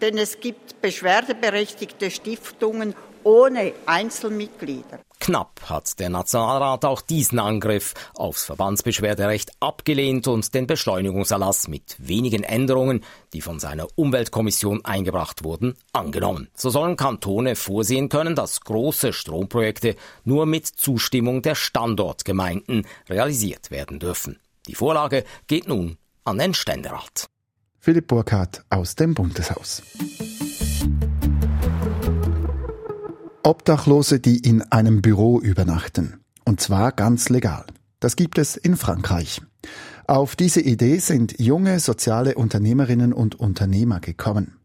denn 0.00 0.18
es 0.18 0.40
gibt 0.40 0.80
beschwerdeberechtigte 0.80 2.10
Stiftungen 2.10 2.94
ohne 3.24 3.72
Einzelmitglieder. 3.86 5.00
Knapp 5.20 5.60
hat 5.68 6.00
der 6.00 6.10
Nationalrat 6.10 6.84
auch 6.84 7.00
diesen 7.00 7.38
Angriff 7.38 7.94
aufs 8.14 8.44
Verbandsbeschwerderecht 8.44 9.52
abgelehnt 9.60 10.26
und 10.26 10.52
den 10.52 10.66
Beschleunigungserlass 10.66 11.68
mit 11.68 11.94
wenigen 11.98 12.42
Änderungen, 12.42 13.04
die 13.32 13.40
von 13.40 13.60
seiner 13.60 13.86
Umweltkommission 13.94 14.84
eingebracht 14.84 15.44
wurden, 15.44 15.76
angenommen. 15.92 16.48
So 16.54 16.70
sollen 16.70 16.96
Kantone 16.96 17.54
vorsehen 17.54 18.08
können, 18.08 18.34
dass 18.34 18.62
große 18.62 19.12
Stromprojekte 19.12 19.94
nur 20.24 20.46
mit 20.46 20.66
Zustimmung 20.66 21.42
der 21.42 21.54
Standortgemeinden 21.54 22.86
realisiert 23.08 23.70
werden 23.70 24.00
dürfen. 24.00 24.40
Die 24.66 24.74
Vorlage 24.74 25.24
geht 25.46 25.68
nun 25.68 25.98
an 26.24 26.38
den 26.38 26.54
Ständerat. 26.54 27.26
Philipp 27.78 28.06
Burkhardt 28.06 28.64
aus 28.70 28.94
dem 28.94 29.14
Bundeshaus. 29.14 29.82
Obdachlose, 33.44 34.20
die 34.20 34.38
in 34.38 34.62
einem 34.62 35.02
Büro 35.02 35.40
übernachten. 35.40 36.20
Und 36.44 36.60
zwar 36.60 36.92
ganz 36.92 37.28
legal. 37.28 37.64
Das 38.00 38.16
gibt 38.16 38.38
es 38.38 38.56
in 38.56 38.76
Frankreich. 38.76 39.42
Auf 40.06 40.36
diese 40.36 40.60
Idee 40.60 40.98
sind 40.98 41.40
junge 41.40 41.80
soziale 41.80 42.34
Unternehmerinnen 42.34 43.12
und 43.12 43.38
Unternehmer 43.38 44.00
gekommen. 44.00 44.58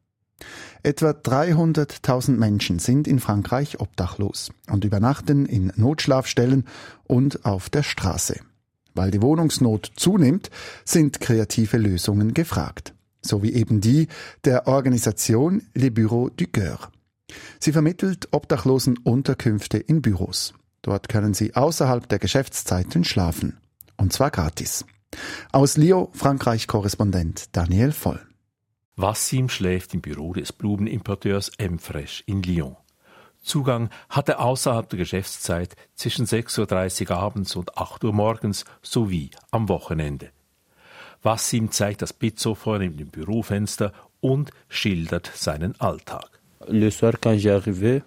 Etwa 0.84 1.10
300.000 1.10 2.32
Menschen 2.38 2.80
sind 2.80 3.08
in 3.08 3.20
Frankreich 3.20 3.80
obdachlos 3.80 4.52
und 4.70 4.86
übernachten 4.86 5.46
in 5.46 5.74
Notschlafstellen 5.76 6.66
und 7.06 7.46
auf 7.46 7.70
der 7.70 7.84
Straße. 7.84 8.40
Weil 8.94 9.12
die 9.12 9.22
Wohnungsnot 9.22 9.92
zunimmt, 9.96 10.50
sind 10.86 11.20
kreative 11.20 11.78
Lösungen 11.78 12.34
gefragt. 12.34 12.94
So 13.22 13.44
wie 13.44 13.54
eben 13.54 13.82
die 13.82 14.08
der 14.46 14.68
Organisation 14.68 15.64
Les 15.74 15.92
Bureaux 15.92 16.30
du 16.30 16.46
Coeur. 16.46 16.92
Sie 17.60 17.72
vermittelt 17.72 18.30
Obdachlosen 18.32 18.98
Unterkünfte 18.98 19.78
in 19.78 20.02
Büros. 20.02 20.54
Dort 20.82 21.10
können 21.10 21.34
sie 21.34 21.56
außerhalb 21.56 22.08
der 22.08 22.20
Geschäftszeiten 22.20 23.04
schlafen. 23.04 23.58
Und 23.98 24.14
zwar 24.14 24.32
gratis. 24.32 24.86
Aus 25.52 25.78
Lyon, 25.78 26.10
Frankreich-Korrespondent 26.14 27.56
Daniel 27.56 27.92
Voll. 27.92 28.22
Wassim 28.96 29.50
schläft 29.50 29.94
im 29.94 30.02
Büro 30.02 30.34
des 30.34 30.54
Blumenimporteurs 30.54 31.52
Emfresh 31.58 32.24
in 32.26 32.42
Lyon. 32.42 32.76
Zugang 33.42 33.90
hat 34.10 34.28
er 34.28 34.40
außerhalb 34.42 34.90
der 34.90 35.00
Geschäftszeit 35.00 35.76
zwischen 35.96 36.26
6.30 36.26 37.10
Uhr 37.10 37.18
abends 37.18 37.56
und 37.56 37.78
8 37.78 38.04
Uhr 38.04 38.14
morgens 38.14 38.66
sowie 38.82 39.32
am 39.52 39.70
Wochenende. 39.70 40.32
Wassim 41.22 41.72
zeigt 41.72 42.02
das 42.02 42.14
Bitsofa 42.14 42.78
neben 42.80 42.98
dem 42.98 43.10
Bürofenster 43.10 43.94
und 44.20 44.52
schildert 44.68 45.32
seinen 45.34 45.80
Alltag. 45.80 46.37
Le 46.70 46.90
soir, 46.90 47.14
quand 47.22 47.38
j'arrivais, 47.38 48.04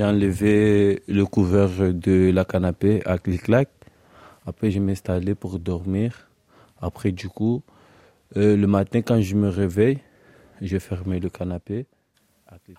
enlevé 0.00 1.02
le 1.06 1.24
couvert 1.24 1.92
de 1.92 2.30
la 2.30 2.44
canapé 2.44 3.02
à 3.04 3.18
clic-clac. 3.18 3.68
Après, 4.46 4.70
je 4.70 4.80
m'installais 4.80 5.34
pour 5.34 5.58
dormir. 5.58 6.28
Après, 6.80 7.12
du 7.12 7.28
coup, 7.28 7.62
euh, 8.36 8.56
le 8.56 8.66
matin, 8.66 9.02
quand 9.02 9.20
je 9.20 9.34
me 9.34 9.48
réveille, 9.48 9.98
je 10.60 10.78
fermais 10.78 11.20
le 11.20 11.28
canapé. 11.28 11.86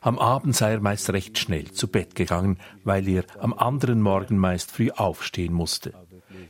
Am 0.01 0.17
Abend 0.17 0.55
sei 0.55 0.71
er 0.73 0.81
meist 0.81 1.11
recht 1.11 1.37
schnell 1.37 1.71
zu 1.71 1.87
Bett 1.87 2.15
gegangen, 2.15 2.57
weil 2.83 3.07
er 3.07 3.23
am 3.39 3.53
anderen 3.53 4.01
Morgen 4.01 4.37
meist 4.37 4.71
früh 4.71 4.89
aufstehen 4.89 5.53
musste. 5.53 5.93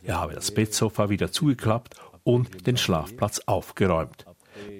Er 0.03 0.21
habe 0.21 0.35
das 0.35 0.51
Bettsofa 0.51 1.09
wieder 1.09 1.31
zugeklappt 1.31 1.95
und 2.23 2.65
den 2.65 2.77
Schlafplatz 2.77 3.41
aufgeräumt. 3.45 4.25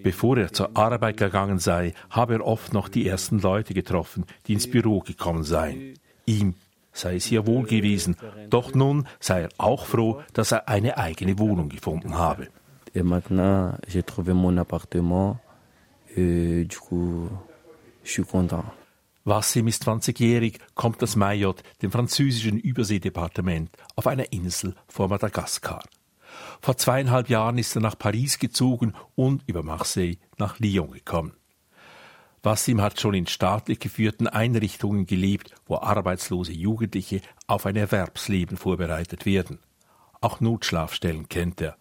Bevor 0.03 0.38
er 0.38 0.53
zur 0.53 0.75
Arbeit 0.75 1.17
gegangen 1.17 1.59
sei, 1.59 1.93
habe 2.09 2.36
er 2.36 2.45
oft 2.45 2.74
noch 2.74 2.89
die 2.89 3.07
ersten 3.07 3.39
Leute 3.39 3.74
getroffen, 3.74 4.25
die 4.48 4.53
ins 4.53 4.69
Büro 4.69 5.00
gekommen 5.00 5.43
seien. 5.43 5.95
Ihm 6.25 6.55
sei 6.91 7.15
es 7.15 7.25
hier 7.25 7.45
wohl 7.48 7.63
gewesen, 7.63 8.17
doch 8.50 8.74
nun 8.74 9.07
sei 9.19 9.43
er 9.43 9.50
auch 9.57 9.86
froh, 9.86 10.21
dass 10.33 10.51
er 10.51 10.67
eine 10.67 10.98
eigene 10.98 11.39
Wohnung 11.39 11.69
gefunden 11.69 12.17
habe. 12.17 12.48
Et 12.93 13.03
maintenant, 13.03 13.77
j'ai 13.88 14.03
trouvé 14.03 14.33
mon 14.33 14.57
appartement 14.57 15.38
et 16.15 16.65
du 16.65 16.77
coup, 16.77 17.29
je 18.03 18.12
suis 18.12 18.25
content. 18.25 18.65
Wassim 19.25 19.67
ist 19.67 19.88
20-jährig, 19.88 20.57
kommt 20.74 21.03
aus 21.03 21.15
Mayotte, 21.15 21.63
dem 21.81 21.91
französischen 21.91 22.57
Überseedepartement, 22.57 23.69
auf 23.95 24.07
einer 24.07 24.31
Insel 24.33 24.74
vor 24.88 25.07
Madagaskar. 25.07 25.83
Vor 26.62 26.78
zweieinhalb 26.78 27.30
Jahren 27.30 27.58
ist 27.58 27.75
er 27.75 27.82
nach 27.82 27.98
Paris 27.98 28.38
gezogen 28.38 28.94
und 29.16 29.44
über 29.48 29.63
Marseille 29.63 30.18
nach 30.38 30.60
Lyon 30.60 30.92
gekommen. 30.92 31.34
Wassim 32.44 32.82
hat 32.82 33.00
schon 33.00 33.13
in 33.13 33.28
staatlich 33.28 33.80
geführten 33.80 34.28
Einrichtungen 34.28 35.06
gelebt, 35.06 35.54
wo 35.66 35.78
arbeitslose 35.78 36.54
Jugendliche 36.54 37.22
auf 37.48 37.66
ein 37.66 37.75
Erwerbsleben 37.75 38.58
vorbereitet 38.58 39.25
werden. 39.25 39.60
Auch 40.22 40.39
Notschlafstellen 40.39 41.28
kennt 41.28 41.62
er. 41.62 41.78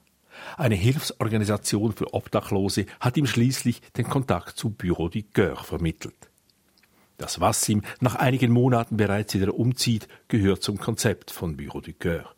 Eine 0.57 0.77
Hilfsorganisation 0.77 1.93
für 1.93 2.15
Obdachlose 2.15 2.87
hat 3.01 3.17
ihm 3.17 3.27
schließlich 3.27 3.81
den 3.97 4.09
Kontakt 4.09 4.57
zu 4.57 4.71
Bureau 4.71 5.09
du 5.09 5.23
Coeur 5.35 5.57
vermittelt. 5.57 6.31
Das 7.19 7.41
Wassim 7.41 7.83
nach 8.01 8.15
einigen 8.15 8.53
Monaten 8.53 8.97
bereits 8.97 9.35
wieder 9.35 9.55
umzieht, 9.55 10.07
gehört 10.29 10.63
zum 10.63 10.79
Konzept 10.79 11.33
von 11.33 11.57
Bureau 11.57 11.81
du 11.81 11.93
Coeur 11.93 12.33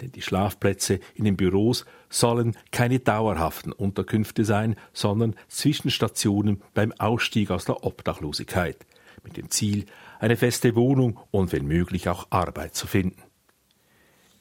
denn 0.00 0.12
die 0.12 0.22
Schlafplätze 0.22 1.00
in 1.14 1.24
den 1.24 1.36
Büros 1.36 1.84
sollen 2.08 2.56
keine 2.70 3.00
dauerhaften 3.00 3.72
Unterkünfte 3.72 4.44
sein, 4.44 4.76
sondern 4.92 5.34
Zwischenstationen 5.48 6.62
beim 6.74 6.92
Ausstieg 6.92 7.50
aus 7.50 7.64
der 7.64 7.84
Obdachlosigkeit, 7.84 8.86
mit 9.24 9.36
dem 9.36 9.50
Ziel, 9.50 9.86
eine 10.20 10.36
feste 10.36 10.74
Wohnung 10.74 11.18
und 11.30 11.52
wenn 11.52 11.66
möglich 11.66 12.08
auch 12.08 12.26
Arbeit 12.30 12.74
zu 12.74 12.86
finden. 12.86 13.22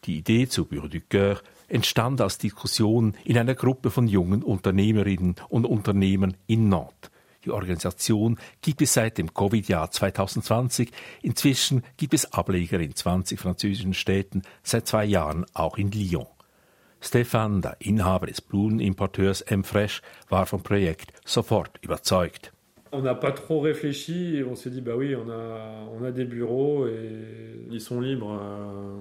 Die 0.05 0.17
Idee 0.17 0.47
zu 0.47 0.65
Bureau 0.65 0.87
du 0.87 1.01
Coeur 1.01 1.41
entstand 1.67 2.21
aus 2.21 2.37
Diskussionen 2.37 3.15
in 3.25 3.37
einer 3.37 3.55
Gruppe 3.55 3.91
von 3.91 4.07
jungen 4.07 4.43
Unternehmerinnen 4.43 5.35
und 5.49 5.65
Unternehmern 5.65 6.37
in 6.47 6.69
Nantes, 6.69 7.11
die 7.47 7.51
Organisation 7.51 8.37
gibt 8.61 8.81
es 8.81 8.93
seit 8.93 9.17
dem 9.17 9.33
Covid-Jahr 9.33 9.89
2020. 9.89 10.91
Inzwischen 11.21 11.83
gibt 11.95 12.13
es 12.13 12.31
Ableger 12.33 12.79
in 12.79 12.93
20 12.93 13.39
französischen 13.39 13.93
Städten, 13.93 14.41
seit 14.63 14.87
zwei 14.87 15.05
Jahren 15.05 15.45
auch 15.53 15.77
in 15.77 15.91
Lyon. 15.91 16.27
Stefan, 16.99 17.61
der 17.61 17.77
Inhaber 17.79 18.27
des 18.27 18.41
Blumenimporteurs 18.41 19.41
M-Fresh, 19.41 20.01
war 20.29 20.45
vom 20.45 20.61
Projekt 20.61 21.13
sofort 21.25 21.71
überzeugt. 21.81 22.51
On 22.91 23.01
n'a 23.01 23.15
pas 23.15 23.31
trop 23.31 23.59
réfléchi 23.59 24.43
on 24.49 24.55
s'est 24.55 24.71
dit 24.71 24.81
bah 24.81 24.95
oui, 24.95 25.15
on 25.15 25.29
a, 25.29 25.87
on 25.91 26.03
a 26.03 26.11
des 26.11 26.25
bureaux 26.25 26.87
et 26.87 27.65
ils 27.69 27.81
sont 27.81 27.99
libres 27.99 28.39
euh, 28.41 28.95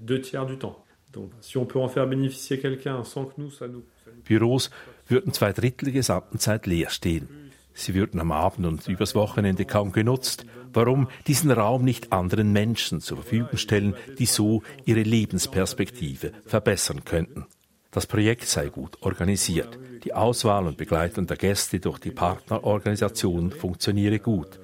deux 0.00 0.20
tiers 0.20 0.46
du 0.46 0.56
temps. 0.56 0.84
Donc 1.12 1.32
si 1.40 1.58
on 1.58 1.66
peut 1.66 1.80
en 1.80 1.88
faire 1.88 2.06
bénéficier 2.06 2.58
quelqu'un 2.60 3.02
sans 3.04 3.24
que 3.26 3.34
nous, 3.38 3.50
ça 3.50 3.66
nous. 3.66 3.84
Büros 4.24 4.68
würden 5.10 5.32
zwei 5.32 5.52
Drittel 5.52 5.86
der 5.86 5.94
gesamten 5.94 6.38
Zeit 6.38 6.66
leer 6.66 6.90
stehen. 6.90 7.28
Sie 7.72 7.94
würden 7.94 8.20
am 8.20 8.32
Abend 8.32 8.66
und 8.66 8.88
übers 8.88 9.14
Wochenende 9.14 9.64
kaum 9.64 9.92
genutzt. 9.92 10.44
Warum 10.72 11.08
diesen 11.26 11.50
Raum 11.50 11.84
nicht 11.84 12.12
anderen 12.12 12.52
Menschen 12.52 13.00
zur 13.00 13.18
Verfügung 13.18 13.56
stellen, 13.56 13.94
die 14.18 14.26
so 14.26 14.62
ihre 14.84 15.02
Lebensperspektive 15.02 16.32
verbessern 16.46 17.04
könnten? 17.04 17.46
Das 17.90 18.06
Projekt 18.06 18.46
sei 18.46 18.68
gut 18.68 18.98
organisiert. 19.00 19.78
Die 20.04 20.14
Auswahl 20.14 20.66
und 20.66 20.76
Begleitung 20.76 21.26
der 21.26 21.36
Gäste 21.36 21.80
durch 21.80 21.98
die 21.98 22.12
Partnerorganisation 22.12 23.50
funktioniere 23.50 24.20
gut. 24.20 24.60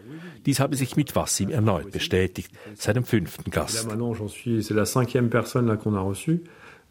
Dies 0.46 0.60
habe 0.60 0.76
sich 0.76 0.94
mit 0.94 1.16
Wassim 1.16 1.50
erneut 1.50 1.90
bestätigt, 1.90 2.52
seinem 2.76 3.04
fünften 3.04 3.50
Gast. 3.50 3.84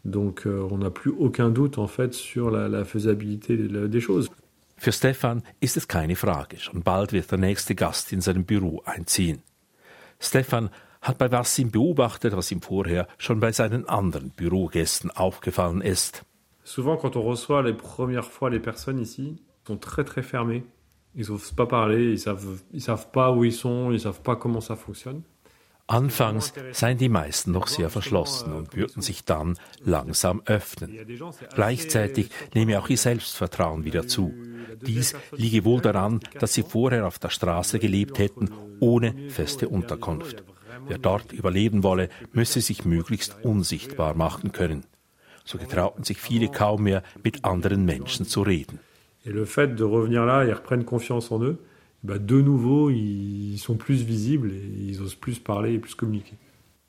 Donc 0.06 0.46
euh, 0.46 0.68
on 0.70 0.78
n'a 0.78 0.90
plus 0.90 1.10
aucun 1.10 1.50
doute 1.50 1.78
en 1.78 1.88
fait 1.88 2.14
sur 2.14 2.50
la, 2.50 2.68
la 2.68 2.84
faisabilité 2.84 3.56
des 3.56 4.00
choses. 4.00 4.30
Für 4.78 4.92
Stefan 4.92 5.42
ist 5.60 5.76
es 5.76 5.88
keine 5.88 6.16
Frage. 6.16 6.58
Schon 6.58 6.82
bald 6.82 7.12
wird 7.12 7.30
der 7.30 7.38
nächste 7.38 7.74
Gast 7.74 8.12
in 8.12 8.20
seinem 8.20 8.44
Büro 8.44 8.82
einziehen. 8.84 9.42
Stefan 10.20 10.70
hat 11.00 11.18
bei 11.18 11.30
Wassim 11.30 11.70
beobachtet, 11.70 12.36
was 12.36 12.50
ihm 12.50 12.60
vorher 12.60 13.06
schon 13.18 13.40
bei 13.40 13.52
seinen 13.52 13.88
anderen 13.88 14.30
Bürogästen 14.30 15.10
aufgefallen 15.10 15.80
ist. 15.80 16.24
Souvent, 16.64 16.96
quand 16.96 17.16
on 17.16 17.22
reçoit 17.22 17.62
les 17.62 17.72
premières 17.72 18.30
fois 18.30 18.50
les 18.50 18.58
personnes 18.58 19.00
ici, 19.00 19.40
sont 19.66 19.78
très 19.78 20.04
très 20.04 20.22
fermés. 20.22 20.64
Ils 21.14 21.30
n'osent 21.30 21.52
pas 21.52 21.66
parler, 21.66 22.12
ils 22.12 22.18
savent, 22.18 22.60
ils 22.72 22.82
savent 22.82 23.10
pas 23.10 23.32
où 23.32 23.44
ils 23.44 23.52
sont, 23.52 23.92
ils 23.92 24.00
savent 24.00 24.20
pas 24.20 24.36
comment 24.36 24.60
ça 24.60 24.76
fonctionne. 24.76 25.22
Anfangs 25.88 26.52
seien 26.72 26.98
die 26.98 27.08
meisten 27.08 27.52
noch 27.52 27.68
sehr 27.68 27.90
verschlossen 27.90 28.52
und 28.52 28.76
würden 28.76 29.02
sich 29.02 29.24
dann 29.24 29.56
langsam 29.84 30.42
öffnen. 30.44 30.92
Gleichzeitig 31.54 32.30
nehme 32.54 32.78
auch 32.78 32.88
ihr 32.88 32.98
Selbstvertrauen 32.98 33.84
wieder 33.84 34.08
zu. 34.08 34.34
Dies 34.80 35.14
liege 35.32 35.64
wohl 35.64 35.80
daran, 35.80 36.20
dass 36.40 36.54
sie 36.54 36.62
vorher 36.62 37.06
auf 37.06 37.18
der 37.20 37.30
Straße 37.30 37.78
gelebt 37.78 38.18
hätten, 38.18 38.50
ohne 38.80 39.14
feste 39.30 39.68
Unterkunft. 39.68 40.42
Wer 40.88 40.98
dort 40.98 41.32
überleben 41.32 41.82
wolle, 41.82 42.08
müsse 42.32 42.60
sich 42.60 42.84
möglichst 42.84 43.44
unsichtbar 43.44 44.14
machen 44.14 44.52
können. 44.52 44.84
So 45.44 45.58
getrauten 45.58 46.02
sich 46.02 46.18
viele 46.18 46.48
kaum 46.48 46.82
mehr, 46.82 47.02
mit 47.22 47.44
anderen 47.44 47.84
Menschen 47.84 48.26
zu 48.26 48.42
reden. 48.42 48.80
Et 49.24 49.32
le 49.32 49.44
fait 49.44 49.76
de 49.76 49.84
revenir 49.84 50.24
là, 50.24 50.44
ils 50.44 50.52
reprennent 50.52 50.84
confiance 50.84 51.32
en 51.32 51.42
eux 51.42 51.58
bah, 52.06 52.18
de 52.18 52.40
nouveau, 52.40 52.90
ils 52.90 53.58
sont 53.58 53.76
plus 53.76 54.02
visibles 54.02 54.52
et 54.52 54.90
ils 54.90 55.02
osent 55.02 55.14
plus 55.14 55.38
parler 55.38 55.74
et 55.74 55.78
plus 55.78 55.94
communiquer. 55.94 56.36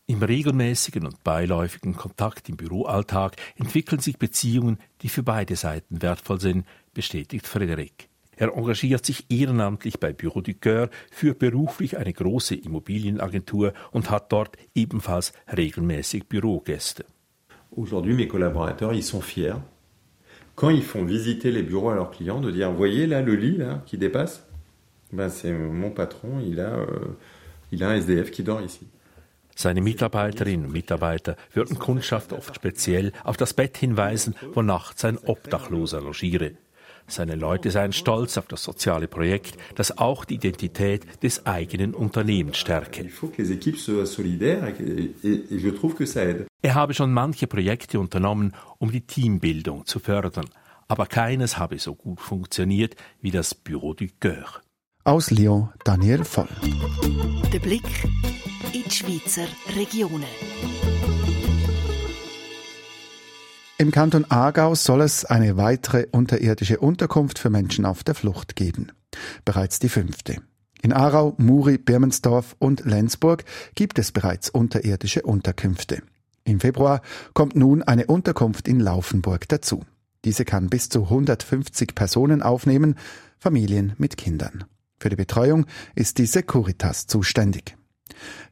Im 0.10 0.24
regelmäßigen 0.24 1.06
und 1.06 1.22
beiläufigen 1.24 1.94
Kontakt 1.94 2.48
im 2.48 2.56
Büroalltag 2.56 3.36
entwickeln 3.58 4.00
sich 4.00 4.18
Beziehungen, 4.18 4.78
die 5.02 5.10
für 5.10 5.24
beide 5.24 5.58
Seiten 5.58 6.02
wertvoll 6.02 6.40
sind, 6.40 6.66
bestätigt 6.94 7.46
Frederik. 7.46 8.08
Er 8.38 8.56
engagiert 8.56 9.06
sich 9.06 9.26
ehrenamtlich 9.30 10.00
bei 10.00 10.14
Bureau 10.14 10.40
du 10.40 10.54
Coeur, 10.54 10.90
für 11.12 11.34
beruflich 11.34 11.98
eine 11.98 12.14
große 12.14 12.56
Immobilienagentur 12.56 13.74
und 13.92 14.10
hat 14.10 14.32
dort 14.32 14.56
ebenfalls 14.76 15.34
regelmäßig 15.52 16.30
Bürogäste. 16.30 17.04
Aujourd'hui, 17.72 18.14
mes 18.14 18.28
collaborateurs, 18.30 18.94
ils 18.94 19.04
sont 19.06 19.22
fiers 19.22 19.60
quand 20.58 20.72
ils 20.72 20.82
font 20.82 21.06
visiter 21.06 21.52
les 21.52 21.62
bureaux 21.62 21.92
à 21.92 21.96
leurs 21.96 22.10
clients, 22.10 22.42
de 22.42 22.50
dire, 22.50 22.72
voyez 22.72 23.06
là 23.06 23.22
le 23.22 23.36
lit 23.36 23.58
là 23.58 23.84
qui 23.86 24.00
dépasse, 24.00 24.47
ben 25.12 25.30
c'est 25.30 25.52
mon 25.52 25.92
patron, 25.92 26.40
il 26.46 26.60
a, 26.60 26.76
euh, 26.76 27.16
il 27.72 27.84
a 27.84 27.90
un 27.90 27.96
SDF 27.96 28.32
qui 28.32 28.44
dort 28.44 28.62
ici. 28.62 28.88
Seine 29.56 29.82
Mitarbeiterinnen 29.82 30.68
und 30.68 30.72
Mitarbeiter 30.72 31.36
würden 31.52 31.80
Kundschaft 31.80 32.32
oft 32.32 32.56
speziell 32.56 33.12
auf 33.24 33.38
das 33.38 33.56
Bett 33.56 33.76
hinweisen, 33.76 34.36
wo 34.54 34.62
nachts 34.62 35.04
ein 35.04 35.18
Obdachloser 35.18 36.00
logiere. 36.00 36.52
Seine 37.08 37.36
Leute 37.36 37.72
seien 37.72 37.92
stolz 37.92 38.38
auf 38.38 38.46
das 38.48 38.64
soziale 38.64 39.08
Projekt, 39.08 39.58
das 39.74 39.98
auch 39.98 40.26
die 40.26 40.36
Identität 40.36 41.24
des 41.24 41.48
eigenen 41.48 41.96
Unternehmens 41.96 42.58
stärke. 42.58 43.10
Er 46.62 46.76
habe 46.76 46.94
schon 46.94 47.14
manche 47.14 47.48
Projekte 47.48 48.00
unternommen, 48.00 48.54
um 48.78 48.92
die 48.92 49.08
Teambildung 49.08 49.88
zu 49.88 50.00
fördern, 50.00 50.46
aber 50.88 51.08
keines 51.08 51.58
habe 51.58 51.80
so 51.80 51.96
gut 51.96 52.20
funktioniert 52.20 52.96
wie 53.22 53.32
das 53.32 53.56
Bureau 53.56 53.96
du 53.96 54.06
Coeur. 54.20 54.62
Aus 55.08 55.32
Lyon 55.32 55.70
Daniel 55.86 56.26
Voll. 56.26 56.50
Der 57.54 57.60
Blick 57.60 57.86
in 58.74 58.84
die 58.84 58.92
Schweizer 58.92 59.48
Regionen. 59.74 60.26
Im 63.78 63.92
Kanton 63.92 64.26
Aargau 64.28 64.76
soll 64.76 65.00
es 65.00 65.24
eine 65.24 65.56
weitere 65.56 66.08
unterirdische 66.12 66.80
Unterkunft 66.80 67.40
für 67.40 67.50
Menschen 67.50 67.86
auf 67.86 68.04
der 68.04 68.16
Flucht 68.16 68.58
geben. 68.58 68.92
Bereits 69.46 69.80
die 69.80 69.88
fünfte. 69.88 70.42
In 70.82 70.92
Aarau, 70.92 71.36
Muri, 71.38 71.78
Birmensdorf 71.78 72.58
und 72.60 72.84
Lenzburg 72.84 73.46
gibt 73.76 74.00
es 74.00 74.12
bereits 74.12 74.50
unterirdische 74.50 75.22
Unterkünfte. 75.22 76.04
Im 76.44 76.60
Februar 76.60 77.02
kommt 77.34 77.56
nun 77.56 77.82
eine 77.82 78.08
Unterkunft 78.08 78.68
in 78.68 78.82
Laufenburg 78.82 79.48
dazu. 79.48 79.86
Diese 80.26 80.44
kann 80.44 80.68
bis 80.68 80.90
zu 80.90 81.04
150 81.04 81.96
Personen 81.96 82.42
aufnehmen, 82.42 82.96
Familien 83.40 83.94
mit 83.98 84.18
Kindern. 84.18 84.66
Für 85.00 85.10
die 85.10 85.16
Betreuung 85.16 85.66
ist 85.96 86.18
die 86.18 86.26
Securitas 86.26 87.08
zuständig. 87.08 87.76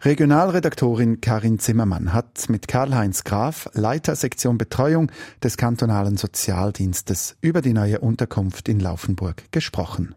Regionalredaktorin 0.02 1.22
Karin 1.22 1.60
Zimmermann 1.60 2.14
hat 2.14 2.50
mit 2.50 2.68
Karl-Heinz 2.68 3.24
Graf, 3.24 3.70
Leiter 3.74 4.16
Sektion 4.16 4.58
Betreuung 4.58 5.12
des 5.44 5.58
kantonalen 5.58 6.18
Sozialdienstes, 6.18 7.38
über 7.42 7.62
die 7.62 7.74
neue 7.74 8.00
Unterkunft 8.00 8.70
in 8.70 8.80
Laufenburg 8.80 9.52
gesprochen. 9.52 10.14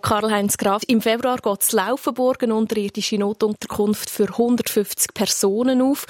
Karl-Heinz 0.00 0.56
Graf, 0.56 0.82
im 0.88 1.00
Februar 1.00 1.38
geht 1.38 1.72
Laufenburg 1.72 2.42
eine 2.42 2.56
unterirdische 2.56 3.18
Notunterkunft 3.18 4.10
für 4.10 4.28
150 4.28 5.14
Personen 5.14 5.80
auf. 5.80 6.06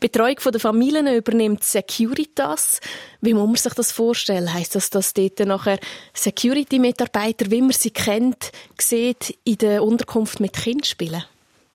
Betreuung 0.00 0.36
der 0.52 0.60
Familien 0.60 1.06
übernimmt 1.06 1.64
Securitas. 1.64 2.80
Wie 3.20 3.34
muss 3.34 3.46
man 3.46 3.56
sich 3.56 3.74
das 3.74 3.92
vorstellen? 3.92 4.52
Heißt 4.52 4.74
das, 4.74 4.90
dass 4.90 5.14
dort 5.14 5.40
nachher 5.40 5.78
Security-Mitarbeiter, 6.12 7.50
wie 7.50 7.62
man 7.62 7.72
sie 7.72 7.90
kennt, 7.90 8.52
sieht, 8.78 9.38
in 9.44 9.58
der 9.58 9.82
Unterkunft 9.82 10.40
mit 10.40 10.52
Kindern 10.52 10.84
spielen? 10.84 11.24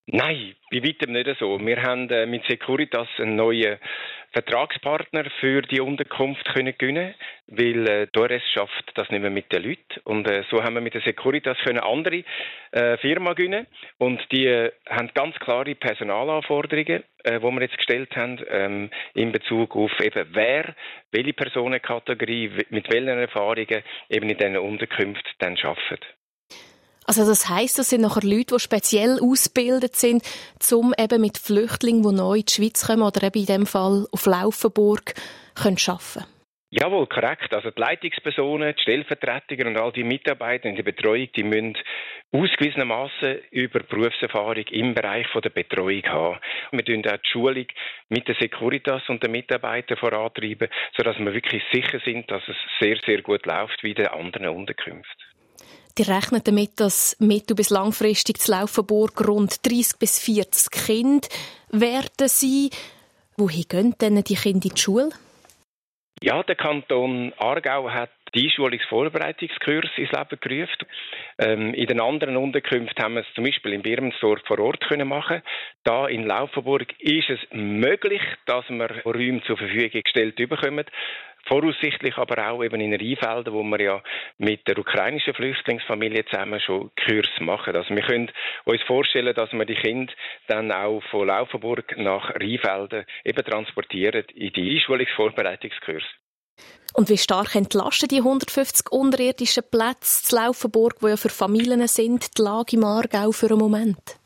Nein, 0.08 0.56
bei 0.70 0.84
weitem 0.84 1.14
nicht 1.14 1.30
so. 1.40 1.58
Wir 1.60 1.82
haben 1.82 2.10
äh, 2.10 2.26
mit 2.26 2.44
Securitas 2.46 3.08
einen 3.18 3.38
neuen 3.38 3.78
Vertragspartner 4.34 5.26
für 5.40 5.62
die 5.62 5.82
Unterkunft 5.82 6.46
können 6.54 6.74
gewinnen, 6.78 7.14
weil 7.48 7.88
äh, 7.88 8.08
Dores 8.14 8.42
schafft 8.54 8.92
das 8.96 9.10
nicht 9.10 9.22
mehr 9.22 9.30
mit 9.30 9.52
den 9.52 9.64
Leuten 9.64 10.00
und 10.06 10.28
äh, 10.28 10.44
so 10.50 10.64
haben 10.64 10.76
wir 10.76 10.82
mit 10.82 10.94
der 10.94 11.02
Securitas 11.02 11.58
können 11.66 11.80
andere 11.80 12.24
äh, 12.72 12.98
Firma 12.98 13.34
gewinnen 13.34 13.68
und 13.98 14.22
die 14.32 14.48
äh, 14.48 14.72
haben 14.90 15.12
ganz 15.14 15.36
klare 15.40 15.76
Personalanforderungen, 15.76 17.04
äh, 17.24 17.42
wo 17.42 17.52
wir 17.52 17.62
jetzt 17.62 17.78
gestellt 17.78 18.16
haben 18.16 18.40
ähm, 18.50 18.90
in 19.14 19.32
Bezug 19.32 19.76
auf 19.76 19.92
eben 20.00 20.26
wer, 20.32 20.76
welche 21.12 21.34
Personenkategorie 21.34 22.52
mit 22.70 22.92
welchen 22.92 23.10
Erfahrungen 23.10 23.84
eben 24.10 24.30
in 24.30 24.38
diesen 24.38 24.58
Unterkünften 24.58 25.32
dann 25.40 25.58
arbeitet. 25.58 26.06
Also 27.06 27.28
das 27.28 27.50
heißt, 27.50 27.80
das 27.80 27.90
sind 27.90 28.02
nachher 28.02 28.24
Leute, 28.24 28.56
die 28.56 28.60
speziell 28.60 29.20
ausgebildet 29.22 29.96
sind, 29.96 30.24
um 30.72 30.94
eben 30.98 31.22
mit 31.22 31.38
Flüchtlingen, 31.38 32.04
die 32.04 32.16
neu 32.16 32.38
in 32.38 32.46
die 32.46 32.54
Schweiz 32.54 32.86
kommen 32.86 33.02
oder 33.02 33.24
eben 33.24 33.40
in 33.40 33.46
dem 33.46 33.66
Fall 33.66 34.08
auf 34.12 34.26
Laufenburg, 34.26 35.14
können 35.56 35.78
arbeiten 35.88 36.26
Jawohl, 36.74 37.06
korrekt. 37.08 37.54
Also 37.54 37.70
die 37.70 37.82
Leitungspersonen, 37.82 38.74
die 38.74 38.82
Stellvertreter 38.82 39.68
und 39.68 39.78
all 39.78 39.92
die 39.92 40.06
Mitarbeiter 40.06 40.70
in 40.70 40.78
der 40.78 40.84
Betreuung, 40.84 41.28
die 41.36 41.44
müssen 41.44 41.78
ausgewiesenermaßen 42.32 43.40
über 43.52 43.82
Berufserfahrung 43.82 44.66
im 44.70 44.94
Bereich 44.94 45.28
der 45.34 45.50
Betreuung 45.50 46.04
haben. 46.06 46.40
Wir 46.72 46.86
tun 46.86 47.06
auch 47.06 47.18
die 47.18 47.30
Schulung 47.30 47.66
mit 48.08 48.26
der 48.26 48.36
Securitas 48.36 49.02
und 49.10 49.22
den 49.22 49.32
Mitarbeitern 49.32 49.98
vorantreiben, 49.98 50.70
sodass 50.96 51.20
wir 51.20 51.34
wirklich 51.34 51.62
sicher 51.74 52.00
sind, 52.06 52.32
dass 52.32 52.44
es 52.48 52.56
sehr, 52.80 52.98
sehr 53.06 53.22
gut 53.22 53.46
läuft 53.46 53.84
wie 53.84 53.90
in 53.90 53.96
den 53.96 54.08
anderen 54.08 54.48
Unterkünften. 54.48 55.31
Die 55.98 56.04
rechnen 56.04 56.42
damit, 56.44 56.80
dass 56.80 57.18
mittel- 57.20 57.56
bis 57.56 57.70
langfristig 57.70 58.40
zu 58.40 58.52
Laufenburg 58.52 59.28
rund 59.28 59.66
30 59.66 60.00
bis 60.00 60.20
40 60.20 60.72
Kinder 60.72 61.28
werden 61.70 62.28
sein. 62.28 62.70
Wohin 63.38 63.66
gehen 63.68 63.96
denn 64.00 64.24
die 64.24 64.36
Kinder 64.36 64.66
in 64.66 64.74
die 64.76 64.80
Schule? 64.80 65.10
Ja, 66.24 66.44
der 66.44 66.56
Kanton 66.56 67.34
Aargau 67.40 67.90
hat 67.90 68.12
die 68.36 68.46
Einschulungsvorbereitungskurs 68.46 69.90
ins 69.98 70.12
Leben 70.12 70.40
gerufen. 70.40 70.88
Ähm, 71.40 71.74
in 71.74 71.88
den 71.88 72.00
anderen 72.00 72.38
Unterkünften 72.38 73.04
haben 73.04 73.16
wir 73.16 73.22
es 73.22 73.34
zum 73.34 73.44
Beispiel 73.44 73.74
in 73.74 73.82
Birmensdorf 73.82 74.40
vor 74.46 74.60
Ort 74.60 74.88
können 74.88 75.08
machen. 75.08 75.42
Da 75.84 76.08
in 76.08 76.26
Laufenburg 76.26 76.94
ist 77.00 77.30
es 77.30 77.40
möglich, 77.52 78.22
dass 78.46 78.70
wir 78.70 79.04
Räume 79.04 79.42
zur 79.44 79.58
Verfügung 79.58 80.02
gestellt 80.04 80.36
bekommen. 80.36 80.86
Voraussichtlich 81.48 82.18
aber 82.18 82.50
auch 82.50 82.64
eben 82.64 82.82
in 82.82 82.94
Rheinfelden, 82.94 83.54
wo 83.54 83.64
wir 83.64 83.82
ja 83.82 84.04
mit 84.38 84.68
der 84.68 84.78
ukrainischen 84.78 85.34
Flüchtlingsfamilie 85.34 86.26
zusammen 86.26 86.60
schon 86.60 86.92
Kurs 87.06 87.30
machen. 87.40 87.76
Also 87.76 87.96
wir 87.96 88.04
können 88.04 88.32
uns 88.66 88.82
vorstellen, 88.84 89.34
dass 89.34 89.52
wir 89.52 89.66
die 89.66 89.76
Kinder 89.76 90.14
dann 90.48 90.72
auch 90.72 91.02
von 91.10 91.28
Laufenburg 91.28 91.98
nach 91.98 92.30
Rheinfelden 92.36 93.06
eben 93.26 93.44
transportieren 93.44 94.26
in 94.36 94.54
die 94.54 94.76
Einschulungsvorbereitungskurs. 94.76 96.04
Und 96.94 97.10
wie 97.10 97.18
stark 97.18 97.56
entlasten 97.56 98.10
die 98.10 98.18
150 98.18 98.92
unterirdischen 98.92 99.64
Plätze 99.70 100.24
zu 100.24 100.36
Laufenburg, 100.36 101.00
die 101.00 101.08
ja 101.08 101.18
für 101.18 101.30
Familien 101.30 101.88
sind, 101.88 102.38
die 102.38 102.42
Lage 102.42 102.76
im 102.76 102.84
Aargau 102.84 103.32
für 103.32 103.48
einen 103.48 103.60
Moment? 103.60 104.21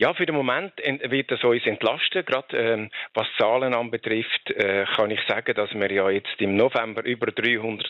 Ja, 0.00 0.14
für 0.14 0.26
den 0.26 0.36
Moment 0.36 0.74
wird 1.10 1.28
das 1.32 1.42
uns 1.42 1.66
entlasten. 1.66 2.24
Gerade 2.24 2.56
ähm, 2.56 2.90
was 3.14 3.26
Zahlen 3.36 3.74
anbetrifft, 3.74 4.48
äh, 4.52 4.84
kann 4.94 5.10
ich 5.10 5.18
sagen, 5.26 5.52
dass 5.56 5.74
wir 5.74 5.90
ja 5.90 6.08
jetzt 6.08 6.40
im 6.40 6.54
November 6.54 7.04
über 7.04 7.32
300 7.32 7.84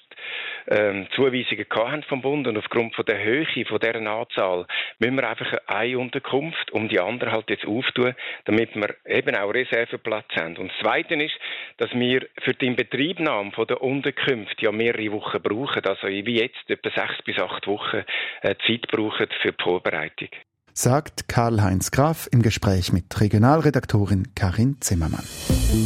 ähm, 0.69 1.07
Zuweisungen 1.15 1.67
haben 1.71 2.03
vom 2.05 2.23
Bund 2.23 2.47
und 2.47 2.57
aufgrund 2.57 2.95
von 2.95 3.05
der 3.05 3.23
Höhe 3.23 3.47
von 3.67 3.79
deren 3.79 4.07
Anzahl 4.07 4.67
müssen 4.99 5.17
wir 5.17 5.29
einfach 5.29 5.53
eine 5.67 5.99
Unterkunft 5.99 6.71
um 6.73 6.89
die 6.89 6.99
andere 6.99 7.31
halt 7.31 7.51
jetzt 7.51 7.67
auftun, 7.67 8.15
damit 8.47 8.75
wir 8.75 8.95
eben 9.05 9.37
auch 9.37 9.53
Reserveplatz 9.53 10.35
haben. 10.35 10.57
Und 10.57 10.73
das 10.73 10.79
Zweite 10.79 11.15
ist, 11.15 11.39
dass 11.77 11.93
wir 11.93 12.27
für 12.43 12.55
die 12.55 12.69
Inbetriebnahme 12.69 13.53
von 13.53 13.67
der 13.67 13.83
Unterkunft 13.83 14.63
ja 14.63 14.73
mehrere 14.73 15.13
Wochen 15.13 15.43
brauchen, 15.43 15.85
also 15.85 16.07
wie 16.07 16.41
jetzt 16.41 16.71
etwa 16.71 16.89
sechs 16.89 17.21
bis 17.25 17.39
acht 17.39 17.67
Wochen 17.67 18.03
äh, 18.41 18.55
Zeit 18.67 18.89
brauchen 18.89 19.27
für 19.43 19.53
die 19.53 19.63
Vorbereitung 19.63 20.31
sagt 20.79 21.27
Karl-Heinz 21.27 21.91
Graf 21.91 22.29
im 22.31 22.41
Gespräch 22.41 22.93
mit 22.93 23.21
Regionalredaktorin 23.21 24.29
Karin 24.37 24.77
Zimmermann. 24.79 25.25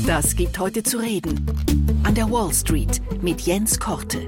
Das 0.07 0.37
gibt 0.37 0.59
heute 0.59 0.83
zu 0.83 0.99
reden. 0.99 1.47
An 2.03 2.15
der 2.15 2.31
Wall 2.31 2.53
Street 2.53 3.01
mit 3.23 3.41
Jens 3.41 3.81
Korte. 3.81 4.19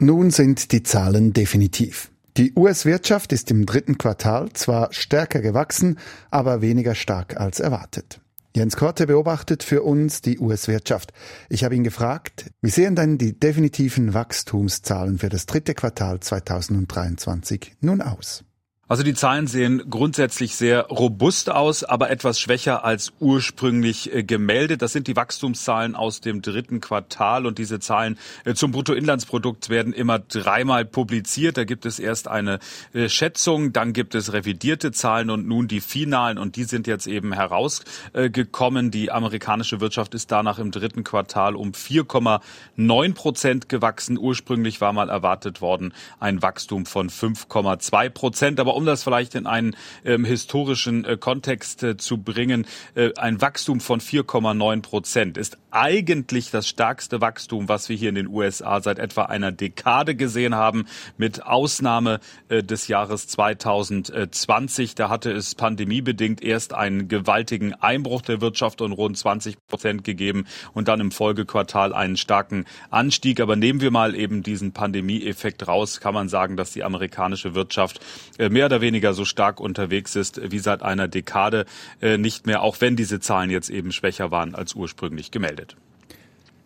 Nun 0.00 0.32
sind 0.32 0.72
die 0.72 0.82
Zahlen 0.82 1.32
definitiv. 1.32 2.10
Die 2.36 2.54
US-Wirtschaft 2.56 3.32
ist 3.32 3.52
im 3.52 3.66
dritten 3.66 3.98
Quartal 3.98 4.52
zwar 4.52 4.92
stärker 4.92 5.40
gewachsen, 5.40 6.00
aber 6.32 6.60
weniger 6.60 6.96
stark 6.96 7.38
als 7.38 7.60
erwartet. 7.60 8.20
Jens 8.56 8.76
Korte 8.76 9.06
beobachtet 9.06 9.62
für 9.62 9.82
uns 9.82 10.22
die 10.22 10.40
US-Wirtschaft. 10.40 11.12
Ich 11.48 11.62
habe 11.62 11.76
ihn 11.76 11.84
gefragt, 11.84 12.50
wie 12.62 12.70
sehen 12.70 12.96
denn 12.96 13.16
die 13.16 13.38
definitiven 13.38 14.12
Wachstumszahlen 14.12 15.18
für 15.18 15.28
das 15.28 15.46
dritte 15.46 15.74
Quartal 15.74 16.18
2023 16.18 17.76
nun 17.80 18.02
aus? 18.02 18.45
Also 18.88 19.02
die 19.02 19.14
Zahlen 19.14 19.48
sehen 19.48 19.90
grundsätzlich 19.90 20.54
sehr 20.54 20.82
robust 20.86 21.50
aus, 21.50 21.82
aber 21.82 22.08
etwas 22.08 22.38
schwächer 22.38 22.84
als 22.84 23.12
ursprünglich 23.18 24.14
äh, 24.14 24.22
gemeldet. 24.22 24.80
Das 24.80 24.92
sind 24.92 25.08
die 25.08 25.16
Wachstumszahlen 25.16 25.96
aus 25.96 26.20
dem 26.20 26.40
dritten 26.40 26.80
Quartal 26.80 27.46
und 27.46 27.58
diese 27.58 27.80
Zahlen 27.80 28.16
äh, 28.44 28.54
zum 28.54 28.70
Bruttoinlandsprodukt 28.70 29.70
werden 29.70 29.92
immer 29.92 30.20
dreimal 30.20 30.84
publiziert. 30.84 31.56
Da 31.56 31.64
gibt 31.64 31.84
es 31.84 31.98
erst 31.98 32.28
eine 32.28 32.60
äh, 32.92 33.08
Schätzung, 33.08 33.72
dann 33.72 33.92
gibt 33.92 34.14
es 34.14 34.32
revidierte 34.32 34.92
Zahlen 34.92 35.30
und 35.30 35.48
nun 35.48 35.66
die 35.66 35.80
finalen 35.80 36.38
und 36.38 36.54
die 36.54 36.62
sind 36.62 36.86
jetzt 36.86 37.08
eben 37.08 37.32
herausgekommen. 37.32 38.92
Die 38.92 39.10
amerikanische 39.10 39.80
Wirtschaft 39.80 40.14
ist 40.14 40.30
danach 40.30 40.60
im 40.60 40.70
dritten 40.70 41.02
Quartal 41.02 41.56
um 41.56 41.72
4,9 41.72 43.14
Prozent 43.14 43.68
gewachsen. 43.68 44.16
Ursprünglich 44.16 44.80
war 44.80 44.92
mal 44.92 45.08
erwartet 45.08 45.60
worden 45.60 45.92
ein 46.20 46.40
Wachstum 46.40 46.86
von 46.86 47.10
5,2 47.10 48.10
Prozent. 48.10 48.60
Aber 48.60 48.75
um 48.76 48.84
das 48.84 49.02
vielleicht 49.02 49.34
in 49.34 49.46
einen 49.46 49.74
ähm, 50.04 50.24
historischen 50.24 51.04
äh, 51.06 51.16
Kontext 51.16 51.82
äh, 51.82 51.96
zu 51.96 52.18
bringen, 52.18 52.66
äh, 52.94 53.10
ein 53.16 53.40
Wachstum 53.40 53.80
von 53.80 54.00
4,9 54.00 54.82
Prozent 54.82 55.38
ist 55.38 55.56
eigentlich 55.70 56.50
das 56.50 56.68
stärkste 56.68 57.20
Wachstum, 57.20 57.68
was 57.68 57.88
wir 57.88 57.96
hier 57.96 58.08
in 58.08 58.14
den 58.14 58.28
USA 58.28 58.80
seit 58.80 58.98
etwa 58.98 59.24
einer 59.24 59.52
Dekade 59.52 60.14
gesehen 60.14 60.54
haben, 60.54 60.86
mit 61.18 61.44
Ausnahme 61.44 62.20
äh, 62.48 62.62
des 62.62 62.88
Jahres 62.88 63.28
2020. 63.28 64.94
Da 64.94 65.08
hatte 65.10 65.32
es 65.32 65.54
pandemiebedingt 65.54 66.42
erst 66.42 66.72
einen 66.72 67.08
gewaltigen 67.08 67.74
Einbruch 67.74 68.22
der 68.22 68.40
Wirtschaft 68.40 68.80
und 68.80 68.92
rund 68.92 69.18
20 69.18 69.56
Prozent 69.68 70.04
gegeben 70.04 70.46
und 70.72 70.88
dann 70.88 71.00
im 71.00 71.10
Folgequartal 71.10 71.92
einen 71.92 72.16
starken 72.16 72.64
Anstieg. 72.90 73.40
Aber 73.40 73.56
nehmen 73.56 73.80
wir 73.80 73.90
mal 73.90 74.14
eben 74.14 74.42
diesen 74.42 74.72
Pandemieeffekt 74.72 75.66
raus, 75.66 76.00
kann 76.00 76.14
man 76.14 76.28
sagen, 76.28 76.56
dass 76.56 76.72
die 76.72 76.84
amerikanische 76.84 77.54
Wirtschaft 77.54 78.00
äh, 78.38 78.48
mehr 78.66 78.78
oder 78.78 78.80
weniger 78.80 79.14
so 79.14 79.24
stark 79.24 79.60
unterwegs 79.60 80.16
ist 80.16 80.40
wie 80.50 80.58
seit 80.58 80.82
einer 80.82 81.06
Dekade 81.06 81.66
äh, 82.00 82.18
nicht 82.18 82.46
mehr, 82.46 82.62
auch 82.62 82.80
wenn 82.80 82.96
diese 82.96 83.20
Zahlen 83.20 83.48
jetzt 83.50 83.70
eben 83.70 83.92
schwächer 83.92 84.32
waren 84.32 84.56
als 84.56 84.74
ursprünglich 84.74 85.30
gemeldet. 85.30 85.76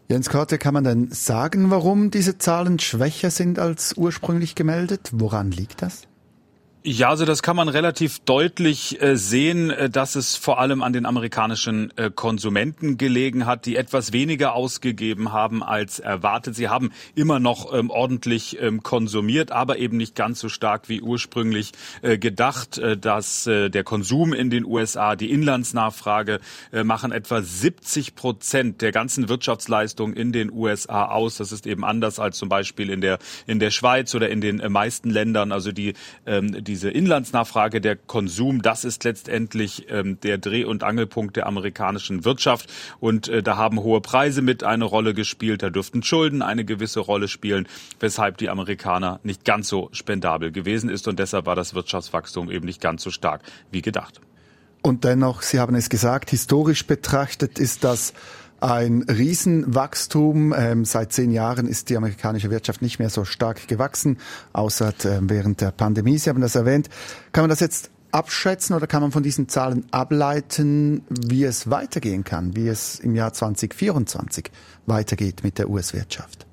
Jens 0.08 0.30
Korte, 0.30 0.56
kann 0.56 0.72
man 0.72 0.84
denn 0.84 1.08
sagen, 1.12 1.70
warum 1.70 2.10
diese 2.10 2.38
Zahlen 2.38 2.78
schwächer 2.78 3.30
sind 3.30 3.58
als 3.58 3.92
ursprünglich 3.98 4.54
gemeldet? 4.54 5.10
Woran 5.12 5.50
liegt 5.50 5.82
das? 5.82 6.08
Ja, 6.82 7.10
also 7.10 7.26
das 7.26 7.42
kann 7.42 7.56
man 7.56 7.68
relativ 7.68 8.20
deutlich 8.20 9.02
äh, 9.02 9.14
sehen, 9.14 9.68
äh, 9.68 9.90
dass 9.90 10.14
es 10.14 10.36
vor 10.36 10.58
allem 10.58 10.82
an 10.82 10.94
den 10.94 11.04
amerikanischen 11.04 11.92
äh, 11.98 12.10
Konsumenten 12.10 12.96
gelegen 12.96 13.44
hat, 13.44 13.66
die 13.66 13.76
etwas 13.76 14.14
weniger 14.14 14.54
ausgegeben 14.54 15.30
haben 15.30 15.62
als 15.62 15.98
erwartet. 15.98 16.54
Sie 16.54 16.70
haben 16.70 16.90
immer 17.14 17.38
noch 17.38 17.74
ähm, 17.74 17.90
ordentlich 17.90 18.62
ähm, 18.62 18.82
konsumiert, 18.82 19.52
aber 19.52 19.76
eben 19.76 19.98
nicht 19.98 20.14
ganz 20.14 20.40
so 20.40 20.48
stark 20.48 20.88
wie 20.88 21.02
ursprünglich 21.02 21.72
gedacht. 22.00 22.80
Dass 23.00 23.44
der 23.44 23.84
Konsum 23.84 24.32
in 24.32 24.50
den 24.50 24.64
USA, 24.64 25.16
die 25.16 25.30
Inlandsnachfrage 25.30 26.40
machen 26.84 27.12
etwa 27.12 27.42
70 27.42 28.14
Prozent 28.14 28.80
der 28.80 28.92
ganzen 28.92 29.28
Wirtschaftsleistung 29.28 30.14
in 30.14 30.32
den 30.32 30.50
USA 30.52 31.06
aus. 31.06 31.36
Das 31.36 31.52
ist 31.52 31.66
eben 31.66 31.84
anders 31.84 32.18
als 32.18 32.38
zum 32.38 32.48
Beispiel 32.48 32.90
in 32.90 33.00
der 33.00 33.18
in 33.46 33.58
der 33.58 33.70
Schweiz 33.70 34.14
oder 34.14 34.28
in 34.30 34.40
den 34.40 34.62
meisten 34.72 35.10
Ländern. 35.10 35.52
Also 35.52 35.72
die, 35.72 35.94
ähm, 36.26 36.62
die 36.64 36.69
diese 36.70 36.88
Inlandsnachfrage, 36.88 37.80
der 37.80 37.96
Konsum, 37.96 38.62
das 38.62 38.84
ist 38.84 39.02
letztendlich 39.02 39.86
ähm, 39.90 40.20
der 40.20 40.38
Dreh- 40.38 40.64
und 40.64 40.84
Angelpunkt 40.84 41.34
der 41.34 41.46
amerikanischen 41.46 42.24
Wirtschaft. 42.24 42.72
Und 43.00 43.26
äh, 43.26 43.42
da 43.42 43.56
haben 43.56 43.80
hohe 43.80 44.00
Preise 44.00 44.40
mit 44.40 44.62
eine 44.62 44.84
Rolle 44.84 45.12
gespielt, 45.12 45.64
da 45.64 45.70
dürften 45.70 46.04
Schulden 46.04 46.42
eine 46.42 46.64
gewisse 46.64 47.00
Rolle 47.00 47.26
spielen, 47.26 47.66
weshalb 47.98 48.36
die 48.36 48.48
Amerikaner 48.48 49.18
nicht 49.24 49.44
ganz 49.44 49.66
so 49.66 49.88
spendabel 49.90 50.52
gewesen 50.52 50.88
ist. 50.88 51.08
Und 51.08 51.18
deshalb 51.18 51.46
war 51.46 51.56
das 51.56 51.74
Wirtschaftswachstum 51.74 52.52
eben 52.52 52.66
nicht 52.66 52.80
ganz 52.80 53.02
so 53.02 53.10
stark 53.10 53.42
wie 53.72 53.82
gedacht. 53.82 54.20
Und 54.82 55.02
dennoch, 55.02 55.42
Sie 55.42 55.58
haben 55.58 55.74
es 55.74 55.90
gesagt, 55.90 56.30
historisch 56.30 56.86
betrachtet 56.86 57.58
ist 57.58 57.82
das 57.82 58.14
ein 58.60 59.02
Riesenwachstum. 59.02 60.54
Ähm, 60.56 60.84
seit 60.84 61.12
zehn 61.12 61.30
Jahren 61.30 61.66
ist 61.66 61.88
die 61.88 61.96
amerikanische 61.96 62.50
Wirtschaft 62.50 62.82
nicht 62.82 62.98
mehr 62.98 63.10
so 63.10 63.24
stark 63.24 63.68
gewachsen, 63.68 64.18
außer 64.52 64.88
äh, 65.04 65.18
während 65.22 65.60
der 65.60 65.70
Pandemie. 65.70 66.18
Sie 66.18 66.30
haben 66.30 66.40
das 66.40 66.54
erwähnt. 66.54 66.88
Kann 67.32 67.42
man 67.42 67.50
das 67.50 67.60
jetzt 67.60 67.90
abschätzen 68.12 68.74
oder 68.74 68.86
kann 68.86 69.02
man 69.02 69.12
von 69.12 69.22
diesen 69.22 69.48
Zahlen 69.48 69.84
ableiten, 69.92 71.02
wie 71.08 71.44
es 71.44 71.70
weitergehen 71.70 72.24
kann, 72.24 72.56
wie 72.56 72.68
es 72.68 72.98
im 72.98 73.14
Jahr 73.14 73.32
2024 73.32 74.50
weitergeht 74.86 75.44
mit 75.44 75.58
der 75.58 75.70
US-Wirtschaft? 75.70 76.46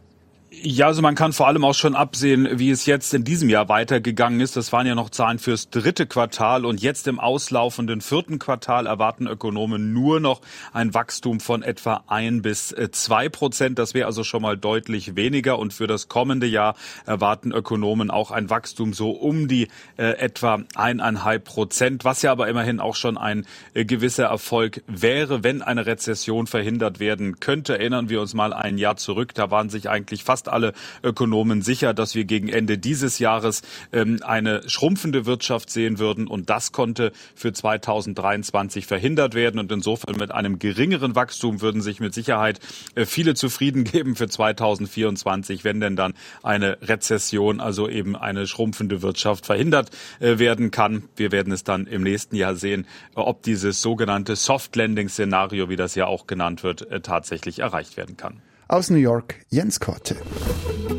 Ja, 0.63 0.87
also 0.87 1.03
man 1.03 1.13
kann 1.13 1.33
vor 1.33 1.47
allem 1.47 1.63
auch 1.63 1.75
schon 1.75 1.95
absehen, 1.95 2.47
wie 2.57 2.71
es 2.71 2.87
jetzt 2.87 3.13
in 3.13 3.23
diesem 3.23 3.47
Jahr 3.47 3.69
weitergegangen 3.69 4.39
ist. 4.39 4.55
Das 4.55 4.73
waren 4.73 4.87
ja 4.87 4.95
noch 4.95 5.11
Zahlen 5.11 5.37
fürs 5.37 5.69
dritte 5.69 6.07
Quartal 6.07 6.65
und 6.65 6.81
jetzt 6.81 7.07
im 7.07 7.19
auslaufenden 7.19 8.01
vierten 8.01 8.39
Quartal 8.39 8.87
erwarten 8.87 9.27
Ökonomen 9.27 9.93
nur 9.93 10.19
noch 10.19 10.41
ein 10.73 10.95
Wachstum 10.95 11.41
von 11.41 11.61
etwa 11.61 12.03
ein 12.07 12.41
bis 12.41 12.71
äh, 12.71 12.89
zwei 12.91 13.29
Prozent. 13.29 13.77
Das 13.77 13.93
wäre 13.93 14.07
also 14.07 14.23
schon 14.23 14.41
mal 14.41 14.57
deutlich 14.57 15.15
weniger 15.15 15.59
und 15.59 15.73
für 15.73 15.85
das 15.85 16.07
kommende 16.07 16.47
Jahr 16.47 16.75
erwarten 17.05 17.51
Ökonomen 17.51 18.09
auch 18.09 18.31
ein 18.31 18.49
Wachstum 18.49 18.93
so 18.93 19.11
um 19.11 19.47
die 19.47 19.67
äh, 19.97 20.17
etwa 20.17 20.63
eineinhalb 20.73 21.45
Prozent, 21.45 22.03
was 22.03 22.23
ja 22.23 22.31
aber 22.31 22.47
immerhin 22.47 22.79
auch 22.79 22.95
schon 22.95 23.17
ein 23.17 23.45
äh, 23.75 23.85
gewisser 23.85 24.25
Erfolg 24.25 24.81
wäre, 24.87 25.43
wenn 25.43 25.61
eine 25.61 25.85
Rezession 25.85 26.47
verhindert 26.47 26.99
werden 26.99 27.39
könnte. 27.39 27.77
Erinnern 27.77 28.09
wir 28.09 28.21
uns 28.21 28.33
mal 28.33 28.53
ein 28.53 28.79
Jahr 28.79 28.97
zurück, 28.97 29.35
da 29.35 29.51
waren 29.51 29.69
sich 29.69 29.89
eigentlich 29.89 30.23
fast 30.23 30.46
fast 30.47 30.49
alle 30.49 30.73
Ökonomen 31.03 31.61
sicher, 31.61 31.93
dass 31.93 32.15
wir 32.15 32.25
gegen 32.25 32.49
Ende 32.49 32.77
dieses 32.77 33.19
Jahres 33.19 33.61
ähm, 33.91 34.19
eine 34.23 34.67
schrumpfende 34.67 35.25
Wirtschaft 35.25 35.69
sehen 35.69 35.99
würden. 35.99 36.27
Und 36.27 36.49
das 36.49 36.71
konnte 36.71 37.11
für 37.35 37.53
2023 37.53 38.85
verhindert 38.85 39.35
werden. 39.35 39.59
Und 39.59 39.71
insofern 39.71 40.15
mit 40.17 40.31
einem 40.31 40.59
geringeren 40.59 41.15
Wachstum 41.15 41.61
würden 41.61 41.81
sich 41.81 41.99
mit 41.99 42.13
Sicherheit 42.13 42.59
äh, 42.95 43.05
viele 43.05 43.35
zufrieden 43.35 43.83
geben 43.91 44.15
für 44.15 44.27
2024, 44.27 45.63
wenn 45.63 45.79
denn 45.79 45.95
dann 45.95 46.13
eine 46.43 46.77
Rezession, 46.81 47.59
also 47.59 47.89
eben 47.89 48.15
eine 48.15 48.47
schrumpfende 48.47 49.01
Wirtschaft 49.01 49.45
verhindert 49.45 49.91
äh, 50.19 50.39
werden 50.39 50.71
kann. 50.71 51.03
Wir 51.15 51.31
werden 51.31 51.51
es 51.51 51.63
dann 51.63 51.87
im 51.87 52.03
nächsten 52.03 52.35
Jahr 52.35 52.55
sehen, 52.55 52.87
ob 53.15 53.43
dieses 53.43 53.81
sogenannte 53.81 54.35
Soft 54.35 54.75
Landing 54.75 55.09
Szenario, 55.09 55.69
wie 55.69 55.75
das 55.75 55.95
ja 55.95 56.05
auch 56.05 56.27
genannt 56.27 56.63
wird, 56.63 56.89
äh, 56.89 57.01
tatsächlich 57.01 57.59
erreicht 57.59 57.97
werden 57.97 58.17
kann. 58.17 58.41
Aus 58.69 58.89
New 58.89 58.97
York 58.97 59.35
Jens 59.47 59.79
Korte. 59.79 60.17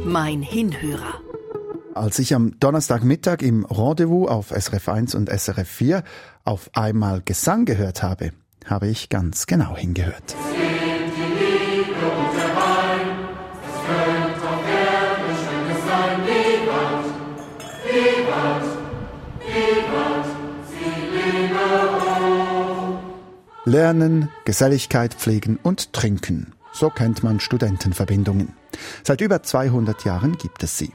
Mein 0.07 0.41
Hinhörer. 0.41 1.21
Als 1.95 2.19
ich 2.19 2.35
am 2.35 2.59
Donnerstagmittag 2.59 3.43
im 3.43 3.67
Rendezvous 3.67 4.31
auf 4.31 4.49
SRF 4.49 4.89
1 4.89 5.15
und 5.15 5.29
SRF 5.29 5.69
4 5.69 6.03
auf 6.45 6.71
einmal 6.73 7.21
Gesang 7.23 7.67
gehört 7.67 8.03
habe, 8.03 8.33
habe 8.65 8.89
ich 8.89 9.11
ganz 9.11 9.47
genau 9.47 9.77
hingehört. 9.77 10.35
Lernen, 23.67 24.31
Geselligkeit 24.47 25.13
pflegen 25.13 25.59
und 25.63 25.93
trinken. 25.93 26.55
So 26.79 26.91
kennt 26.91 27.25
man 27.25 27.41
Studentenverbindungen. 27.41 28.55
Seit 29.03 29.21
über 29.21 29.43
200 29.43 30.05
Jahren 30.05 30.39
gibt 30.39 30.63
es 30.63 30.79
sie. 30.79 30.93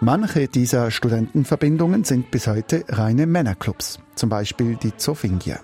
Manche 0.00 0.46
dieser 0.46 0.92
Studentenverbindungen 0.92 2.04
sind 2.04 2.30
bis 2.30 2.46
heute 2.46 2.84
reine 2.88 3.26
Männerclubs, 3.26 3.98
zum 4.14 4.28
Beispiel 4.28 4.76
die 4.76 4.96
Zofingia. 4.96 5.58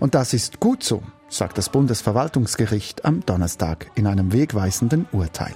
Und 0.00 0.16
das 0.16 0.32
ist 0.34 0.58
gut 0.58 0.82
so, 0.82 1.04
sagt 1.28 1.56
das 1.56 1.68
Bundesverwaltungsgericht 1.68 3.04
am 3.04 3.24
Donnerstag 3.24 3.92
in 3.94 4.08
einem 4.08 4.32
wegweisenden 4.32 5.06
Urteil. 5.12 5.54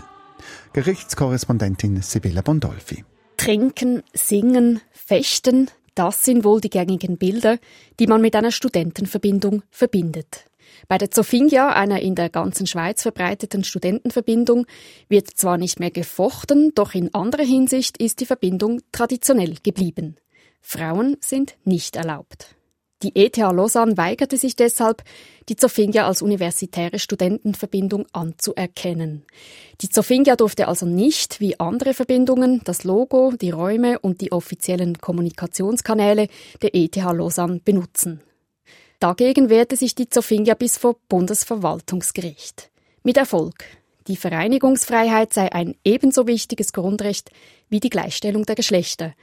Gerichtskorrespondentin 0.73 2.03
Sibylla 2.03 2.43
Bondolfi. 2.43 3.05
Trinken, 3.37 4.05
singen, 4.13 4.81
fechten, 4.93 5.73
das 5.97 6.25
sind 6.25 6.45
wohl 6.45 6.61
die 6.61 6.71
gängigen 6.71 7.19
Bilder, 7.19 7.59
die 7.99 8.07
man 8.07 8.21
mit 8.21 8.37
einer 8.37 8.53
Studentenverbindung 8.53 9.65
verbindet. 9.73 10.45
Bei 10.89 10.99
der 10.99 11.11
Zofingia, 11.11 11.73
einer 11.73 12.01
in 12.01 12.15
der 12.15 12.31
ganzen 12.31 12.67
Schweiz 12.67 13.03
verbreiteten 13.03 13.65
Studentenverbindung, 13.65 14.67
wird 15.09 15.31
zwar 15.31 15.59
nicht 15.59 15.81
mehr 15.81 15.91
gefochten, 15.91 16.73
doch 16.75 16.95
in 16.95 17.15
anderer 17.15 17.45
Hinsicht 17.45 17.99
ist 17.99 18.21
die 18.21 18.27
Verbindung 18.27 18.81
traditionell 18.93 19.57
geblieben. 19.63 20.17
Frauen 20.61 21.17
sind 21.21 21.57
nicht 21.65 21.97
erlaubt. 21.97 22.57
Die 23.05 23.15
ETH 23.17 23.37
Lausanne 23.37 23.99
weigerte 23.99 24.39
sich 24.39 24.57
deshalb, 24.57 25.03
die 25.51 25.57
Zofingia 25.57 26.07
als 26.07 26.23
universitäre 26.23 26.99
Studentenverbindung 26.99 28.07
anzuerkennen. 28.13 29.27
Die 29.83 29.91
Zofingia 29.91 30.37
durfte 30.37 30.69
also 30.69 30.87
nicht, 30.87 31.39
wie 31.39 31.61
andere 31.61 31.93
Verbindungen, 31.93 32.63
das 32.65 32.85
Logo, 32.85 33.33
die 33.39 33.51
Räume 33.51 33.99
und 33.99 34.23
die 34.23 34.33
offiziellen 34.33 34.97
Kommunikationskanäle 34.99 36.29
der 36.63 36.75
ETH 36.75 36.97
Lausanne 36.97 37.61
benutzen. 37.63 38.23
Dagegen 39.01 39.51
wehrte 39.51 39.77
sich 39.77 39.95
die 39.95 40.09
Zofingia 40.09 40.55
bis 40.55 40.79
vor 40.79 40.97
Bundesverwaltungsgericht. 41.09 42.71
Mit 43.03 43.17
Erfolg. 43.17 43.65
Die 44.07 44.17
Vereinigungsfreiheit 44.17 45.33
sei 45.33 45.53
ein 45.53 45.77
ebenso 45.85 46.27
wichtiges 46.27 46.73
Grundrecht 46.73 47.31
wie 47.69 47.81
die 47.81 47.91
Gleichstellung 47.91 48.45
der 48.45 48.55
Geschlechter, 48.55 49.15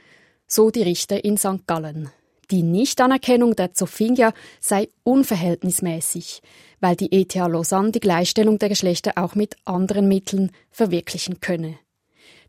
so 0.46 0.70
die 0.70 0.82
Richter 0.82 1.24
in 1.24 1.36
St. 1.36 1.66
Gallen. 1.66 2.10
Die 2.50 2.62
Nichtanerkennung 2.62 3.56
der 3.56 3.72
Zofingia 3.72 4.34
sei 4.60 4.88
unverhältnismäßig, 5.04 6.42
weil 6.80 6.96
die 6.96 7.10
ETH 7.12 7.34
Lausanne 7.34 7.92
die 7.92 8.00
Gleichstellung 8.00 8.58
der 8.58 8.68
Geschlechter 8.68 9.12
auch 9.16 9.34
mit 9.34 9.56
anderen 9.64 10.08
Mitteln 10.08 10.50
verwirklichen 10.70 11.40
könne. 11.40 11.78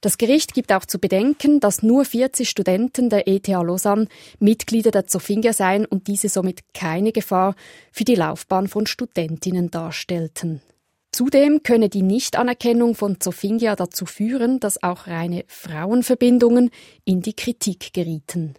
Das 0.03 0.17
Gericht 0.17 0.53
gibt 0.53 0.73
auch 0.73 0.83
zu 0.83 0.99
bedenken, 0.99 1.61
dass 1.61 1.81
nur 1.81 2.03
40 2.03 2.49
Studenten 2.49 3.09
der 3.09 3.25
ETH 3.25 3.47
Lausanne 3.47 4.09
Mitglieder 4.37 4.91
der 4.91 5.07
Zofingia 5.07 5.53
seien 5.53 5.85
und 5.85 6.07
diese 6.07 6.27
somit 6.27 6.59
keine 6.73 7.13
Gefahr 7.13 7.55
für 7.89 8.03
die 8.03 8.15
Laufbahn 8.15 8.67
von 8.67 8.85
Studentinnen 8.85 9.71
darstellten. 9.71 10.61
Zudem 11.13 11.63
könne 11.63 11.87
die 11.87 12.01
Nichtanerkennung 12.01 12.95
von 12.95 13.21
Zofingia 13.21 13.77
dazu 13.77 14.05
führen, 14.05 14.59
dass 14.59 14.83
auch 14.83 15.07
reine 15.07 15.45
Frauenverbindungen 15.47 16.71
in 17.05 17.21
die 17.21 17.33
Kritik 17.33 17.93
gerieten. 17.93 18.55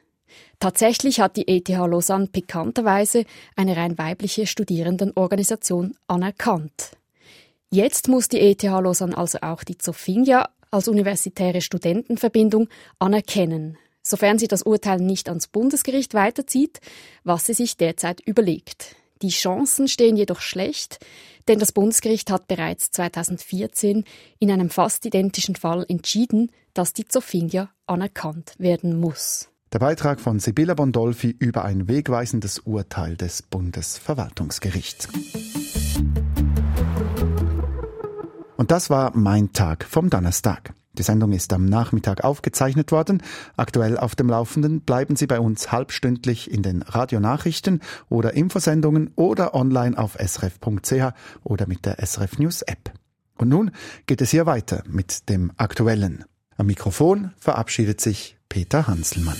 Tatsächlich 0.60 1.20
hat 1.20 1.36
die 1.36 1.46
ETH 1.46 1.68
Lausanne 1.68 2.28
pikanterweise 2.28 3.26
eine 3.54 3.76
rein 3.76 3.98
weibliche 3.98 4.46
Studierendenorganisation 4.46 5.94
anerkannt. 6.06 6.92
Jetzt 7.74 8.06
muss 8.06 8.28
die 8.28 8.38
ETH 8.38 8.62
Lausanne 8.62 9.18
also 9.18 9.38
auch 9.42 9.64
die 9.64 9.76
Zofingia 9.76 10.48
als 10.74 10.88
universitäre 10.88 11.60
Studentenverbindung 11.60 12.68
anerkennen, 12.98 13.78
sofern 14.02 14.38
sie 14.38 14.48
das 14.48 14.62
Urteil 14.62 15.00
nicht 15.00 15.28
ans 15.28 15.46
Bundesgericht 15.46 16.14
weiterzieht, 16.14 16.80
was 17.22 17.46
sie 17.46 17.54
sich 17.54 17.76
derzeit 17.76 18.20
überlegt. 18.20 18.96
Die 19.22 19.30
Chancen 19.30 19.88
stehen 19.88 20.16
jedoch 20.16 20.40
schlecht, 20.40 20.98
denn 21.48 21.58
das 21.58 21.72
Bundesgericht 21.72 22.30
hat 22.30 22.48
bereits 22.48 22.90
2014 22.90 24.04
in 24.38 24.50
einem 24.50 24.68
fast 24.68 25.06
identischen 25.06 25.56
Fall 25.56 25.86
entschieden, 25.88 26.50
dass 26.74 26.92
die 26.92 27.06
Zofingia 27.06 27.70
anerkannt 27.86 28.54
werden 28.58 28.98
muss. 28.98 29.48
Der 29.72 29.78
Beitrag 29.78 30.20
von 30.20 30.38
Sibylla 30.40 30.74
Bondolfi 30.74 31.34
über 31.38 31.64
ein 31.64 31.88
wegweisendes 31.88 32.60
Urteil 32.60 33.16
des 33.16 33.42
Bundesverwaltungsgerichts. 33.42 35.08
Und 38.56 38.70
das 38.70 38.90
war 38.90 39.12
mein 39.14 39.52
Tag 39.52 39.84
vom 39.84 40.10
Donnerstag. 40.10 40.72
Die 40.96 41.02
Sendung 41.02 41.32
ist 41.32 41.52
am 41.52 41.64
Nachmittag 41.64 42.22
aufgezeichnet 42.22 42.92
worden. 42.92 43.22
Aktuell 43.56 43.98
auf 43.98 44.14
dem 44.14 44.28
Laufenden 44.28 44.80
bleiben 44.80 45.16
Sie 45.16 45.26
bei 45.26 45.40
uns 45.40 45.72
halbstündlich 45.72 46.50
in 46.50 46.62
den 46.62 46.82
Radionachrichten 46.82 47.80
oder 48.08 48.34
Infosendungen 48.34 49.10
oder 49.16 49.54
online 49.54 49.98
auf 49.98 50.16
srf.ch 50.20 51.12
oder 51.42 51.66
mit 51.66 51.84
der 51.84 51.98
SRF 52.04 52.38
News 52.38 52.62
App. 52.62 52.92
Und 53.36 53.48
nun 53.48 53.72
geht 54.06 54.20
es 54.20 54.30
hier 54.30 54.46
weiter 54.46 54.84
mit 54.86 55.28
dem 55.28 55.50
Aktuellen. 55.56 56.24
Am 56.56 56.66
Mikrofon 56.66 57.32
verabschiedet 57.36 58.00
sich 58.00 58.38
Peter 58.48 58.86
Hanselmann. 58.86 59.36